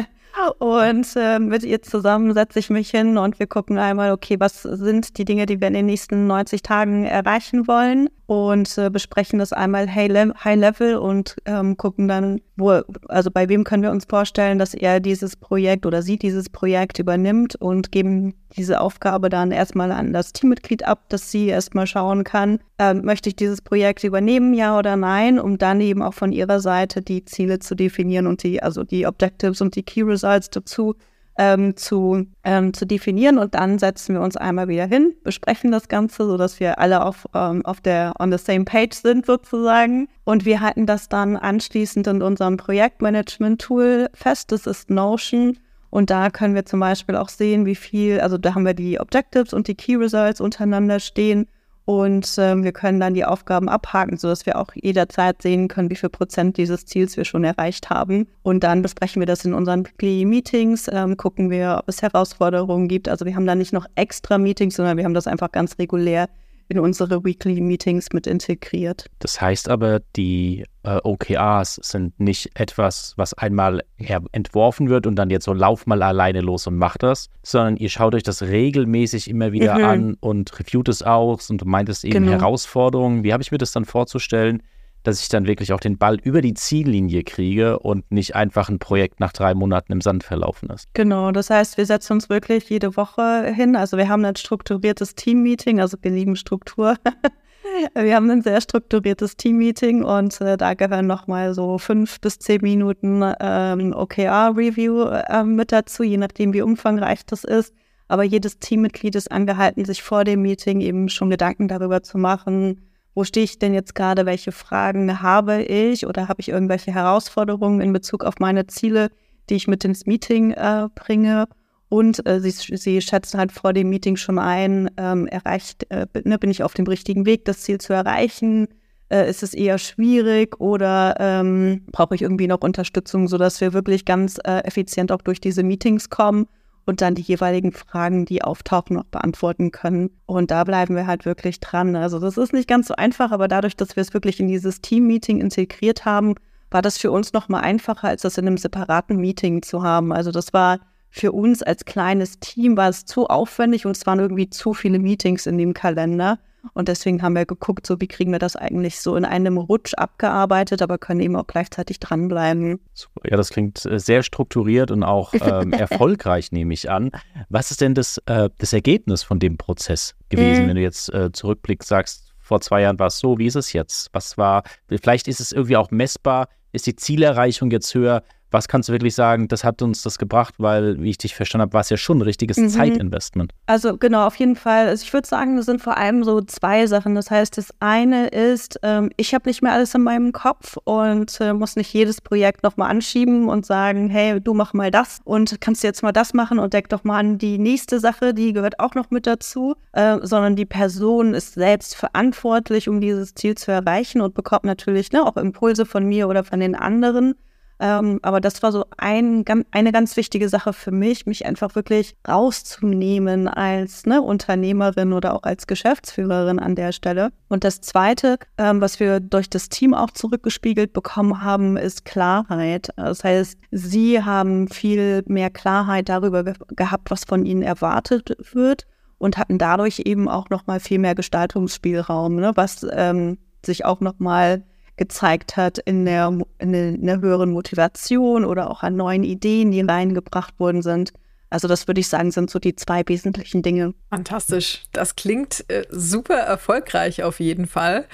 Und 0.60 1.08
äh, 1.16 1.38
mit 1.40 1.64
ihr 1.64 1.82
zusammen 1.84 2.34
setze 2.34 2.58
ich 2.58 2.72
mich 2.72 2.90
hin 2.90 3.20
und 3.20 3.38
wir 3.38 3.46
gucken 3.46 3.78
einmal, 3.78 4.12
okay, 4.12 4.40
was 4.40 4.64
sind 4.64 5.20
die 5.20 5.26
Dinge, 5.26 5.46
die 5.46 5.62
wir 5.62 5.68
in 5.68 5.76
den 5.76 5.86
nächsten 5.86 6.26
90 6.26 6.64
Tagen 6.64 7.06
erreichen 7.06 7.68
wollen 7.68 8.10
und 8.26 8.78
äh, 8.78 8.90
besprechen 8.90 9.40
das 9.40 9.52
einmal 9.52 9.94
High, 9.94 10.10
Le 10.10 10.34
High 10.44 10.60
Level 10.60 10.96
und 10.96 11.36
ähm, 11.46 11.76
gucken 11.76 12.08
dann, 12.08 12.40
wo, 12.56 12.82
also 13.10 13.30
bei 13.32 13.50
wem 13.50 13.64
können 13.64 13.84
wir 13.84 13.92
uns 13.92 14.06
vorstellen, 14.06 14.60
dass 14.60 14.74
er 14.74 15.00
dieses 15.00 15.36
Projekt 15.36 15.86
oder 15.86 16.02
sie 16.02 16.18
dieses 16.18 16.50
Projekt 16.50 17.00
übernimmt 17.00 17.56
und 17.56 17.92
geben 17.92 18.36
diese 18.56 18.80
Aufgabe 18.80 19.30
dann 19.30 19.52
erstmal 19.52 19.92
an 19.92 20.14
das 20.14 20.32
Teammitglied 20.32 20.86
ab, 20.86 21.10
dass 21.10 21.32
sie 21.32 21.48
erstmal 21.48 21.88
schauen 21.88 22.24
kann, 22.24 22.60
ähm, 22.80 23.04
möchte 23.04 23.30
ich 23.30 23.36
dieses 23.36 23.62
Projekt 23.62 24.04
übernehmen, 24.04 24.54
ja 24.54 24.78
oder 24.78 24.96
nein, 24.96 25.40
um 25.40 25.58
dann 25.58 25.82
eben 25.82 26.02
auch 26.02 26.14
von 26.14 26.32
ihrer 26.32 26.60
Seite 26.60 27.02
die 27.02 27.26
Ziele 27.26 27.60
zu 27.60 27.76
definieren 27.76 28.28
und 28.28 28.44
die, 28.44 28.64
also 28.64 28.84
die 28.84 29.06
Objectives 29.06 29.60
und 29.60 29.76
die 29.76 29.84
Key 29.84 30.04
Results 30.04 30.50
dazu 30.50 30.96
ähm, 31.38 31.76
zu, 31.76 32.26
ähm, 32.44 32.74
zu 32.74 32.86
definieren 32.86 33.38
und 33.38 33.56
dann 33.56 33.80
setzen 33.80 34.16
wir 34.16 34.22
uns 34.22 34.38
einmal 34.38 34.68
wieder 34.68 34.86
hin, 34.86 35.14
besprechen 35.24 35.72
das 35.72 35.88
Ganze, 35.88 36.26
sodass 36.26 36.60
wir 36.60 36.80
alle 36.80 37.04
auf, 37.04 37.28
ähm, 37.34 37.66
auf 37.66 37.82
der 37.82 38.14
on 38.20 38.32
the 38.32 38.38
same 38.38 38.66
page 38.66 38.94
sind 38.94 39.26
sozusagen. 39.26 40.08
Und 40.26 40.46
wir 40.46 40.62
halten 40.62 40.86
das 40.86 41.10
dann 41.10 41.36
anschließend 41.36 42.08
in 42.08 42.22
unserem 42.22 42.58
Projektmanagement-Tool 42.58 44.10
fest. 44.14 44.52
Das 44.52 44.68
ist 44.68 44.90
Notion. 44.90 45.58
Und 45.90 46.10
da 46.10 46.30
können 46.30 46.56
wir 46.56 46.66
zum 46.66 46.80
Beispiel 46.80 47.16
auch 47.16 47.30
sehen, 47.30 47.66
wie 47.66 47.76
viel, 47.76 48.20
also 48.20 48.38
da 48.38 48.56
haben 48.56 48.66
wir 48.66 48.74
die 48.74 49.00
Objectives 49.00 49.54
und 49.54 49.68
die 49.68 49.76
Key 49.76 49.96
Results 49.96 50.42
untereinander 50.42 51.00
stehen 51.00 51.48
und 51.86 52.36
ähm, 52.38 52.64
wir 52.64 52.72
können 52.72 53.00
dann 53.00 53.14
die 53.14 53.26
Aufgaben 53.26 53.68
abhaken, 53.68 54.18
sodass 54.18 54.46
wir 54.46 54.58
auch 54.58 54.70
jederzeit 54.74 55.42
sehen 55.42 55.68
können, 55.68 55.90
wie 55.90 55.98
viel 55.98 56.10
Prozent 56.10 56.56
dieses 56.56 56.86
Ziels 56.86 57.18
wir 57.18 57.26
schon 57.26 57.44
erreicht 57.44 57.90
haben. 57.90 58.28
Und 58.42 58.64
dann 58.64 58.82
besprechen 58.82 59.20
wir 59.20 59.28
das 59.28 59.44
in 59.44 59.54
unseren 59.54 59.88
Meetings, 60.02 60.90
ähm, 60.92 61.18
gucken 61.18 61.50
wir, 61.50 61.80
ob 61.80 61.90
es 61.90 62.02
Herausforderungen 62.02 62.88
gibt. 62.88 63.10
Also 63.10 63.26
wir 63.26 63.36
haben 63.36 63.46
da 63.46 63.56
nicht 63.56 63.74
noch 63.74 63.86
extra 63.96 64.38
Meetings, 64.38 64.76
sondern 64.76 64.96
wir 64.98 65.04
haben 65.04 65.14
das 65.14 65.28
einfach 65.28 65.52
ganz 65.52 65.78
regulär 65.78 66.30
in 66.70 66.80
unsere 66.80 67.24
Weekly 67.24 67.62
Meetings 67.62 68.10
mit 68.14 68.28
integriert. 68.28 69.06
Das 69.20 69.40
heißt 69.40 69.70
aber, 69.70 70.02
die 70.16 70.66
äh, 70.84 71.00
OKRs 71.04 71.76
sind 71.76 72.20
nicht 72.20 72.52
etwas, 72.60 73.14
was 73.16 73.34
einmal 73.34 73.84
entworfen 74.32 74.90
wird 74.90 75.08
und 75.08 75.16
dann 75.16 75.30
jetzt 75.30 75.46
so 75.46 75.54
lauf 75.54 75.86
mal 75.86 76.02
alleine 76.04 76.42
los 76.42 76.68
und 76.68 76.78
mach 76.78 76.98
das, 76.98 77.30
sondern 77.42 77.78
ihr 77.78 77.90
schaut 77.90 78.16
euch 78.16 78.24
das 78.24 78.42
regelmäßig 78.42 79.30
immer 79.30 79.52
wieder 79.52 79.78
mhm. 79.78 79.84
an 79.84 80.18
und 80.20 80.60
reviewt 80.60 80.90
es 80.90 81.04
aus 81.04 81.50
und 81.50 81.66
meint 81.66 81.90
es 81.90 82.04
eben 82.04 82.26
genau. 82.26 82.32
Herausforderungen. 82.32 83.24
Wie 83.24 83.34
habe 83.34 83.44
ich 83.44 83.52
mir 83.52 83.58
das 83.58 83.72
dann 83.72 83.86
vorzustellen? 83.86 84.62
Dass 85.04 85.22
ich 85.22 85.30
dann 85.30 85.46
wirklich 85.46 85.74
auch 85.74 85.80
den 85.80 85.98
Ball 85.98 86.18
über 86.24 86.42
die 86.42 86.54
Ziellinie 86.54 87.24
kriege 87.24 87.80
und 87.80 88.10
nicht 88.12 88.36
einfach 88.36 88.70
ein 88.70 88.80
Projekt 88.80 89.20
nach 89.20 89.34
drei 89.34 89.54
Monaten 89.54 89.92
im 89.92 90.02
Sand 90.02 90.24
verlaufen 90.24 90.70
ist. 90.70 90.88
Genau, 90.94 91.32
das 91.32 91.50
heißt, 91.50 91.78
wir 91.78 91.86
setzen 91.86 92.14
uns 92.14 92.30
wirklich 92.30 92.70
jede 92.70 92.96
Woche 92.96 93.52
hin. 93.54 93.76
Also 93.76 93.98
wir 93.98 94.10
haben 94.10 94.26
ein 94.26 94.36
strukturiertes 94.36 95.16
Team-Meeting, 95.16 95.80
also 95.80 95.98
wir 96.02 96.12
lieben 96.12 96.36
Struktur. 96.36 96.96
wir 97.94 98.16
haben 98.16 98.30
ein 98.30 98.42
sehr 98.42 98.62
strukturiertes 98.62 99.36
Team-Meeting 99.38 100.04
und 100.04 100.40
äh, 100.42 100.58
da 100.58 100.74
gehören 100.74 101.08
nochmal 101.08 101.54
so 101.54 101.78
fünf 101.78 102.20
bis 102.22 102.40
zehn 102.40 102.62
Minuten 102.62 103.24
ähm, 103.40 103.94
OKR-Review 103.94 105.04
äh, 105.04 105.44
mit 105.44 105.72
dazu, 105.72 106.04
je 106.04 106.18
nachdem, 106.18 106.54
wie 106.54 106.62
umfangreich 106.62 107.26
das 107.26 107.44
ist. 107.44 107.74
Aber 108.08 108.24
jedes 108.24 108.60
Teammitglied 108.60 109.16
ist 109.16 109.32
angehalten, 109.32 109.86
sich 109.86 110.04
vor 110.04 110.24
dem 110.24 110.42
Meeting 110.42 110.82
eben 110.82 111.10
schon 111.10 111.30
Gedanken 111.30 111.68
darüber 111.68 112.04
zu 112.04 112.18
machen, 112.18 112.93
wo 113.16 113.24
stehe 113.24 113.44
ich 113.44 113.60
denn 113.60 113.74
jetzt 113.74 113.96
gerade, 113.96 114.26
welche 114.26 114.52
Fragen 114.52 115.22
habe 115.22 115.64
ich 115.64 116.06
oder 116.06 116.28
habe 116.28 116.42
ich 116.42 116.50
irgendwelche 116.50 116.94
Herausforderungen 116.94 117.82
in 117.82 117.94
Bezug 117.94 118.24
auf 118.24 118.36
meine 118.40 118.68
Ziele, 118.68 119.10
die 119.50 119.56
ich 119.56 119.68
mit 119.68 119.86
ins 119.86 120.06
Meeting 120.06 120.52
äh, 120.52 120.88
bringe. 120.96 121.48
Und 121.90 122.26
äh, 122.28 122.40
sie, 122.40 122.52
sie 122.52 123.02
schätzen 123.02 123.38
halt 123.40 123.52
vor 123.52 123.74
dem 123.74 123.90
Meeting 123.90 124.16
schon 124.16 124.40
ein, 124.40 124.90
ähm, 124.98 125.28
erreicht, 125.28 125.86
äh, 125.92 126.08
ne, 126.24 126.40
bin 126.40 126.50
ich 126.50 126.64
auf 126.64 126.74
dem 126.74 126.88
richtigen 126.88 127.26
Weg, 127.26 127.46
das 127.46 127.62
Ziel 127.62 127.80
zu 127.80 127.94
erreichen? 127.94 128.68
Äh, 129.10 129.30
ist 129.30 129.44
es 129.44 129.54
eher 129.54 129.78
schwierig 129.78 130.60
oder 130.60 131.16
ähm, 131.20 131.86
brauche 131.92 132.16
ich 132.16 132.24
irgendwie 132.24 132.48
noch 132.48 132.62
Unterstützung, 132.62 133.28
sodass 133.28 133.62
wir 133.62 133.74
wirklich 133.74 134.06
ganz 134.06 134.40
äh, 134.44 134.60
effizient 134.64 135.12
auch 135.12 135.22
durch 135.22 135.40
diese 135.40 135.62
Meetings 135.62 136.10
kommen 136.10 136.48
und 136.86 137.02
dann 137.02 137.16
die 137.16 137.22
jeweiligen 137.22 137.72
Fragen, 137.72 138.26
die 138.26 138.44
auftauchen, 138.44 138.96
noch 138.96 139.06
beantworten 139.06 139.72
können. 139.72 140.10
Und 140.26 140.52
da 140.52 140.64
bleiben 140.64 140.96
wir 140.96 141.08
halt 141.08 141.26
wirklich 141.26 141.60
dran. 141.60 141.96
Also 141.96 142.20
das 142.20 142.38
ist 142.38 142.54
nicht 142.54 142.68
ganz 142.68 142.88
so 142.88 142.96
einfach, 142.96 143.32
aber 143.32 143.48
dadurch, 143.48 143.76
dass 143.76 143.96
wir 143.96 144.02
es 144.02 144.14
wirklich 144.14 144.40
in 144.40 144.48
dieses 144.48 144.82
Team-Meeting 144.82 145.40
integriert 145.40 146.06
haben, 146.06 146.36
war 146.70 146.82
das 146.82 146.98
für 146.98 147.12
uns 147.12 147.34
noch 147.34 147.50
mal 147.50 147.62
einfacher, 147.62 148.08
als 148.08 148.24
das 148.24 148.38
in 148.38 148.48
einem 148.48 148.58
separaten 148.58 149.18
Meeting 149.18 149.62
zu 149.62 149.84
haben. 149.84 150.12
Also 150.12 150.32
das 150.32 150.54
war 150.54 150.80
für 151.10 151.32
uns 151.32 151.62
als 151.62 151.86
kleines 151.86 152.40
Team 152.40 152.76
war 152.76 152.90
es 152.90 153.06
zu 153.06 153.28
aufwendig 153.28 153.86
und 153.86 153.96
es 153.96 154.06
waren 154.08 154.20
irgendwie 154.20 154.50
zu 154.50 154.74
viele 154.74 154.98
Meetings 154.98 155.46
in 155.46 155.60
dem 155.60 155.76
Kalender. 155.76 156.40
Und 156.74 156.88
deswegen 156.88 157.22
haben 157.22 157.36
wir 157.36 157.46
geguckt, 157.46 157.86
so 157.86 158.00
wie 158.00 158.08
kriegen 158.08 158.32
wir 158.32 158.40
das 158.40 158.56
eigentlich 158.56 159.02
so 159.02 159.16
in 159.16 159.26
einem 159.26 159.58
Rutsch 159.58 159.94
abgearbeitet, 159.96 160.82
aber 160.82 160.98
können 160.98 161.20
eben 161.20 161.36
auch 161.36 161.48
gleichzeitig 161.48 162.00
dranbleiben. 162.00 162.80
Super. 162.94 163.30
Ja, 163.30 163.38
das 163.38 163.50
klingt 163.50 163.86
äh, 163.86 164.00
sehr 164.00 164.24
strukturiert 164.24 164.90
und 164.90 165.04
auch 165.04 165.34
ähm, 165.42 165.74
erfolgreich, 165.74 166.52
nehme 166.52 166.74
ich 166.74 166.90
an. 166.90 167.12
Was 167.50 167.72
ist 167.72 167.82
denn 167.82 167.94
das, 167.94 168.18
äh, 168.26 168.50
das 168.58 168.74
Ergebnis 168.74 169.24
von 169.24 169.40
dem 169.40 169.58
Prozess 169.58 170.16
gewesen, 170.30 170.64
mhm. 170.64 170.68
wenn 170.70 170.76
du 170.78 170.82
jetzt 170.82 171.14
äh, 171.14 171.32
zurückblickst, 171.32 171.90
sagst, 171.90 172.34
vor 172.40 172.62
zwei 172.62 172.82
Jahren 172.82 173.00
war 173.00 173.08
es 173.08 173.20
so, 173.20 173.38
wie 173.40 173.46
ist 173.46 173.56
es 173.56 173.74
jetzt? 173.74 174.10
Was 174.14 174.38
war, 174.38 174.64
vielleicht 174.88 175.28
ist 175.28 175.40
es 175.40 175.52
irgendwie 175.52 175.78
auch 175.78 175.92
messbar, 175.92 176.50
ist 176.72 176.88
die 176.88 176.96
Zielerreichung 176.96 177.72
jetzt 177.72 177.94
höher? 177.94 178.24
Was 178.54 178.68
kannst 178.68 178.88
du 178.88 178.94
wirklich 178.94 179.16
sagen, 179.16 179.48
das 179.48 179.64
hat 179.64 179.82
uns 179.82 180.04
das 180.04 180.20
gebracht, 180.20 180.54
weil, 180.60 181.02
wie 181.02 181.10
ich 181.10 181.18
dich 181.18 181.36
verstanden 181.36 181.64
habe, 181.64 181.74
war 181.74 181.82
es 181.82 181.90
ja 181.90 181.98
schon 181.98 182.20
ein 182.20 182.22
richtiges 182.22 182.58
mhm. 182.58 182.70
Zeitinvestment. 182.70 183.52
Also 183.66 183.98
genau, 183.98 184.28
auf 184.28 184.36
jeden 184.36 184.56
Fall. 184.56 184.88
Also 184.88 185.04
ich 185.04 185.12
würde 185.12 185.28
sagen, 185.28 185.58
das 185.58 185.66
sind 185.66 185.82
vor 185.82 185.98
allem 185.98 186.24
so 186.24 186.40
zwei 186.42 186.86
Sachen. 186.86 187.16
Das 187.16 187.32
heißt, 187.32 187.58
das 187.58 187.74
eine 187.80 188.28
ist, 188.28 188.80
ähm, 188.84 189.10
ich 189.18 189.34
habe 189.34 189.50
nicht 189.50 189.64
mehr 189.64 189.74
alles 189.74 189.96
in 189.96 190.04
meinem 190.04 190.32
Kopf 190.32 190.78
und 190.84 191.42
äh, 191.42 191.54
muss 191.54 191.76
nicht 191.76 191.92
jedes 191.94 192.22
Projekt 192.22 192.62
nochmal 192.62 192.92
anschieben 192.92 193.50
und 193.50 193.66
sagen, 193.66 194.10
hey, 194.10 194.40
du 194.40 194.54
mach 194.54 194.74
mal 194.74 194.92
das 194.92 195.20
und 195.24 195.60
kannst 195.60 195.84
jetzt 195.84 196.04
mal 196.04 196.12
das 196.12 196.34
machen 196.34 196.60
und 196.60 196.74
deck 196.74 196.90
doch 196.90 197.04
mal 197.04 197.18
an 197.18 197.40
die 197.40 197.58
nächste 197.58 198.00
Sache, 198.00 198.36
die 198.36 198.54
gehört 198.54 198.80
auch 198.80 198.94
noch 198.94 199.10
mit 199.10 199.26
dazu, 199.26 199.76
äh, 199.94 200.20
sondern 200.22 200.56
die 200.56 200.66
Person 200.66 201.34
ist 201.34 201.56
selbst 201.56 201.96
verantwortlich, 201.96 202.88
um 202.88 203.02
dieses 203.02 203.34
Ziel 203.34 203.56
zu 203.56 203.72
erreichen 203.72 204.22
und 204.22 204.36
bekommt 204.36 204.66
natürlich 204.66 205.12
ne, 205.12 205.26
auch 205.26 205.38
Impulse 205.38 205.88
von 205.88 206.06
mir 206.06 206.28
oder 206.28 206.44
von 206.44 206.60
den 206.60 206.76
anderen. 206.76 207.34
Ähm, 207.80 208.20
aber 208.22 208.40
das 208.40 208.64
war 208.64 208.72
so 208.72 208.86
ein, 208.98 209.44
eine 209.72 209.92
ganz 209.92 210.16
wichtige 210.16 210.50
Sache 210.50 210.74
für 210.74 210.92
mich, 210.92 211.26
mich 211.26 211.46
einfach 211.46 211.76
wirklich 211.76 212.16
rauszunehmen 212.28 213.48
als 213.48 214.06
ne, 214.06 214.22
Unternehmerin 214.22 215.14
oder 215.14 215.34
auch 215.34 215.44
als 215.44 215.68
Geschäftsführerin 215.68 216.60
an 216.60 216.76
der 216.76 216.92
Stelle. 216.92 217.32
Und 217.50 217.64
das 217.64 217.82
Zweite, 217.82 218.38
ähm, 218.58 218.82
was 218.82 219.00
wir 219.00 219.20
durch 219.20 219.50
das 219.50 219.70
Team 219.70 219.94
auch 219.94 220.12
zurückgespiegelt 220.12 220.94
bekommen 220.94 221.44
haben, 221.44 221.78
ist 221.78 222.06
Klarheit. 222.06 222.90
Das 222.96 223.24
heißt, 223.24 223.58
sie 223.72 224.24
haben 224.24 224.68
viel 224.68 225.24
mehr 225.28 225.50
Klarheit 225.50 226.10
darüber 226.10 226.44
ge 226.44 226.54
gehabt, 226.76 227.12
was 227.12 227.26
von 227.26 227.46
ihnen 227.46 227.62
erwartet 227.62 228.38
wird 228.54 228.86
und 229.18 229.38
hatten 229.38 229.58
dadurch 229.58 230.02
eben 230.06 230.28
auch 230.28 230.50
noch 230.50 230.68
mal 230.68 230.80
viel 230.80 231.00
mehr 231.00 231.16
Gestaltungsspielraum, 231.16 232.36
ne, 232.36 232.52
was 232.56 232.86
ähm, 232.92 233.38
sich 233.66 233.86
auch 233.86 234.00
noch 234.02 234.20
mal 234.20 234.64
gezeigt 234.98 235.58
hat 235.58 235.78
in 235.80 236.06
der, 236.06 236.38
in 236.60 236.72
der, 236.72 236.90
in 236.90 237.06
der 237.06 237.22
höheren 237.22 237.52
Motivation 237.52 238.46
oder 238.46 238.70
auch 238.70 238.84
an 238.84 238.96
neuen 238.96 239.24
Ideen, 239.24 239.72
die 239.72 239.82
reingebracht 239.82 240.60
worden 240.60 240.82
sind. 240.82 241.14
Also 241.50 241.68
das 241.68 241.88
würde 241.88 242.02
ich 242.02 242.08
sagen, 242.08 242.32
sind 242.32 242.50
so 242.50 242.58
die 242.58 242.76
zwei 242.76 243.04
wesentlichen 243.06 243.62
Dinge. 243.62 243.94
Fantastisch. 244.10 244.86
Das 244.92 245.16
klingt 245.16 245.64
äh, 245.68 245.84
super 245.92 246.38
erfolgreich 246.38 247.22
auf 247.22 247.40
jeden 247.40 247.68
Fall. 247.68 248.08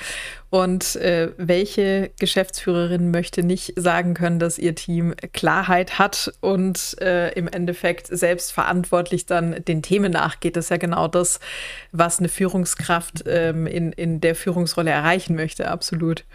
Und 0.49 0.95
äh, 0.95 1.31
welche 1.37 2.09
Geschäftsführerin 2.19 3.11
möchte 3.11 3.43
nicht 3.43 3.73
sagen 3.75 4.15
können, 4.15 4.39
dass 4.39 4.57
ihr 4.57 4.73
Team 4.73 5.13
Klarheit 5.31 5.99
hat 5.99 6.31
und 6.41 6.99
äh, 7.01 7.31
im 7.33 7.47
Endeffekt 7.47 8.07
selbstverantwortlich 8.07 9.27
dann 9.27 9.63
den 9.63 9.83
Themen 9.83 10.11
nachgeht? 10.11 10.55
Das 10.55 10.65
ist 10.65 10.69
ja 10.69 10.77
genau 10.77 11.07
das, 11.07 11.39
was 11.91 12.17
eine 12.17 12.29
Führungskraft 12.29 13.23
ähm, 13.27 13.67
in, 13.67 13.91
in 13.91 14.21
der 14.21 14.33
Führungsrolle 14.33 14.89
erreichen 14.89 15.35
möchte. 15.35 15.69
Absolut. 15.69 16.25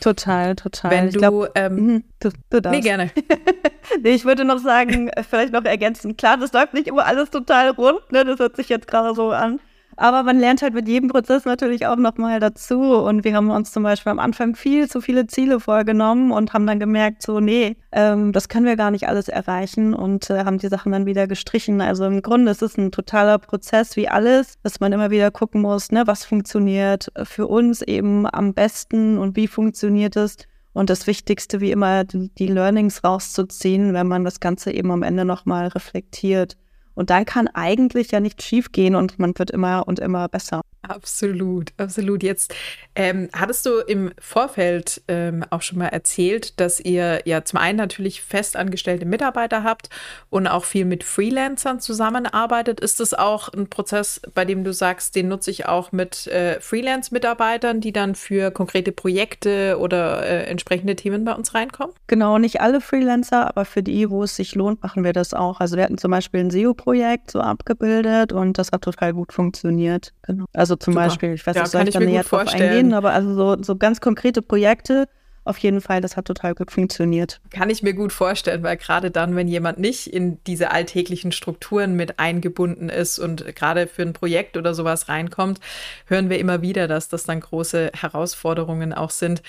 Total, 0.00 0.54
total. 0.54 0.90
Wenn 0.92 1.10
du, 1.10 1.18
glaub, 1.18 1.50
ähm, 1.56 1.74
mhm, 1.74 2.04
du, 2.20 2.30
du 2.50 2.62
darfst. 2.62 2.78
Nee, 2.78 2.80
gerne. 2.80 3.10
nee, 4.02 4.10
ich 4.10 4.24
würde 4.24 4.44
noch 4.44 4.58
sagen, 4.58 5.10
vielleicht 5.28 5.52
noch 5.52 5.64
ergänzen. 5.64 6.16
Klar, 6.16 6.36
das 6.36 6.52
läuft 6.52 6.74
nicht 6.74 6.86
immer 6.86 7.06
alles 7.06 7.30
total 7.30 7.70
rund. 7.70 8.12
Ne? 8.12 8.24
Das 8.24 8.38
hört 8.38 8.54
sich 8.54 8.68
jetzt 8.68 8.86
gerade 8.86 9.16
so 9.16 9.30
an. 9.32 9.58
Aber 9.96 10.22
man 10.22 10.38
lernt 10.38 10.62
halt 10.62 10.74
mit 10.74 10.88
jedem 10.88 11.08
Prozess 11.08 11.44
natürlich 11.44 11.86
auch 11.86 11.96
nochmal 11.96 12.40
dazu. 12.40 12.80
Und 12.80 13.24
wir 13.24 13.34
haben 13.34 13.50
uns 13.50 13.72
zum 13.72 13.82
Beispiel 13.82 14.12
am 14.12 14.18
Anfang 14.18 14.56
viel 14.56 14.88
zu 14.88 15.00
viele 15.00 15.26
Ziele 15.26 15.60
vorgenommen 15.60 16.32
und 16.32 16.52
haben 16.52 16.66
dann 16.66 16.80
gemerkt, 16.80 17.22
so, 17.22 17.40
nee, 17.40 17.76
ähm, 17.92 18.32
das 18.32 18.48
können 18.48 18.66
wir 18.66 18.76
gar 18.76 18.90
nicht 18.90 19.08
alles 19.08 19.28
erreichen 19.28 19.94
und 19.94 20.30
äh, 20.30 20.44
haben 20.44 20.58
die 20.58 20.68
Sachen 20.68 20.92
dann 20.92 21.06
wieder 21.06 21.26
gestrichen. 21.26 21.80
Also 21.80 22.04
im 22.04 22.22
Grunde 22.22 22.50
ist 22.50 22.62
es 22.62 22.76
ein 22.76 22.92
totaler 22.92 23.38
Prozess 23.38 23.96
wie 23.96 24.08
alles, 24.08 24.58
dass 24.62 24.80
man 24.80 24.92
immer 24.92 25.10
wieder 25.10 25.30
gucken 25.30 25.62
muss, 25.62 25.92
ne, 25.92 26.06
was 26.06 26.24
funktioniert 26.24 27.08
für 27.22 27.46
uns 27.46 27.82
eben 27.82 28.26
am 28.26 28.54
besten 28.54 29.18
und 29.18 29.36
wie 29.36 29.48
funktioniert 29.48 30.16
es. 30.16 30.36
Und 30.74 30.90
das 30.90 31.06
Wichtigste, 31.06 31.60
wie 31.60 31.70
immer, 31.70 32.02
die, 32.02 32.46
Learnings 32.48 33.04
rauszuziehen, 33.04 33.94
wenn 33.94 34.08
man 34.08 34.24
das 34.24 34.40
Ganze 34.40 34.72
eben 34.72 34.90
am 34.90 35.04
Ende 35.04 35.24
nochmal 35.24 35.68
reflektiert. 35.68 36.56
Und 36.94 37.10
dann 37.10 37.24
kann 37.24 37.48
eigentlich 37.48 38.10
ja 38.10 38.20
nichts 38.20 38.44
schiefgehen 38.44 38.94
und 38.94 39.18
man 39.18 39.36
wird 39.38 39.50
immer 39.50 39.86
und 39.86 39.98
immer 39.98 40.28
besser. 40.28 40.62
Absolut, 40.88 41.72
absolut. 41.78 42.22
Jetzt 42.22 42.54
ähm, 42.94 43.28
hattest 43.32 43.64
du 43.64 43.78
im 43.78 44.12
Vorfeld 44.18 45.02
ähm, 45.08 45.44
auch 45.50 45.62
schon 45.62 45.78
mal 45.78 45.88
erzählt, 45.88 46.60
dass 46.60 46.78
ihr 46.78 47.22
ja 47.24 47.44
zum 47.44 47.58
einen 47.58 47.78
natürlich 47.78 48.20
festangestellte 48.22 49.06
Mitarbeiter 49.06 49.64
habt 49.64 49.88
und 50.28 50.46
auch 50.46 50.64
viel 50.64 50.84
mit 50.84 51.02
Freelancern 51.02 51.80
zusammenarbeitet. 51.80 52.80
Ist 52.80 53.00
das 53.00 53.14
auch 53.14 53.48
ein 53.48 53.68
Prozess, 53.68 54.20
bei 54.34 54.44
dem 54.44 54.62
du 54.62 54.72
sagst, 54.72 55.16
den 55.16 55.28
nutze 55.28 55.50
ich 55.50 55.66
auch 55.66 55.90
mit 55.90 56.26
äh, 56.26 56.60
Freelance-Mitarbeitern, 56.60 57.80
die 57.80 57.92
dann 57.92 58.14
für 58.14 58.50
konkrete 58.50 58.92
Projekte 58.92 59.78
oder 59.78 60.24
äh, 60.24 60.44
entsprechende 60.44 60.96
Themen 60.96 61.24
bei 61.24 61.32
uns 61.32 61.54
reinkommen? 61.54 61.94
Genau, 62.08 62.38
nicht 62.38 62.60
alle 62.60 62.80
Freelancer, 62.80 63.48
aber 63.48 63.64
für 63.64 63.82
die, 63.82 64.10
wo 64.10 64.22
es 64.22 64.36
sich 64.36 64.54
lohnt, 64.54 64.82
machen 64.82 65.02
wir 65.02 65.14
das 65.14 65.32
auch. 65.32 65.60
Also 65.60 65.76
wir 65.76 65.84
hatten 65.84 65.98
zum 65.98 66.10
Beispiel 66.10 66.40
ein 66.40 66.50
SEO 66.50 66.74
Projekt 66.74 67.30
so 67.30 67.40
abgebildet 67.40 68.32
und 68.32 68.58
das 68.58 68.70
hat 68.70 68.82
total 68.82 69.14
gut 69.14 69.32
funktioniert. 69.32 70.12
Genau. 70.22 70.44
Also 70.52 70.73
zum 70.76 70.94
Super. 70.94 71.06
Beispiel, 71.06 71.34
ich 71.34 71.46
weiß 71.46 71.54
nicht, 71.54 71.64
ja, 71.64 71.70
soll 71.70 71.88
ich 71.88 71.94
da 71.94 72.00
näher 72.00 72.22
drauf 72.22 72.52
eingehen, 72.52 72.94
aber 72.94 73.12
also 73.12 73.34
so, 73.34 73.62
so 73.62 73.76
ganz 73.76 74.00
konkrete 74.00 74.42
Projekte, 74.42 75.06
auf 75.46 75.58
jeden 75.58 75.82
Fall, 75.82 76.00
das 76.00 76.16
hat 76.16 76.24
total 76.24 76.54
gut 76.54 76.70
funktioniert. 76.70 77.40
Kann 77.50 77.68
ich 77.68 77.82
mir 77.82 77.92
gut 77.92 78.12
vorstellen, 78.12 78.62
weil 78.62 78.78
gerade 78.78 79.10
dann, 79.10 79.36
wenn 79.36 79.46
jemand 79.46 79.78
nicht 79.78 80.06
in 80.06 80.42
diese 80.44 80.70
alltäglichen 80.70 81.32
Strukturen 81.32 81.94
mit 81.94 82.18
eingebunden 82.18 82.88
ist 82.88 83.18
und 83.18 83.54
gerade 83.54 83.86
für 83.86 84.02
ein 84.02 84.14
Projekt 84.14 84.56
oder 84.56 84.72
sowas 84.72 85.08
reinkommt, 85.10 85.60
hören 86.06 86.30
wir 86.30 86.38
immer 86.38 86.62
wieder, 86.62 86.88
dass 86.88 87.10
das 87.10 87.24
dann 87.24 87.40
große 87.40 87.90
Herausforderungen 87.94 88.94
auch 88.94 89.10
sind, 89.10 89.42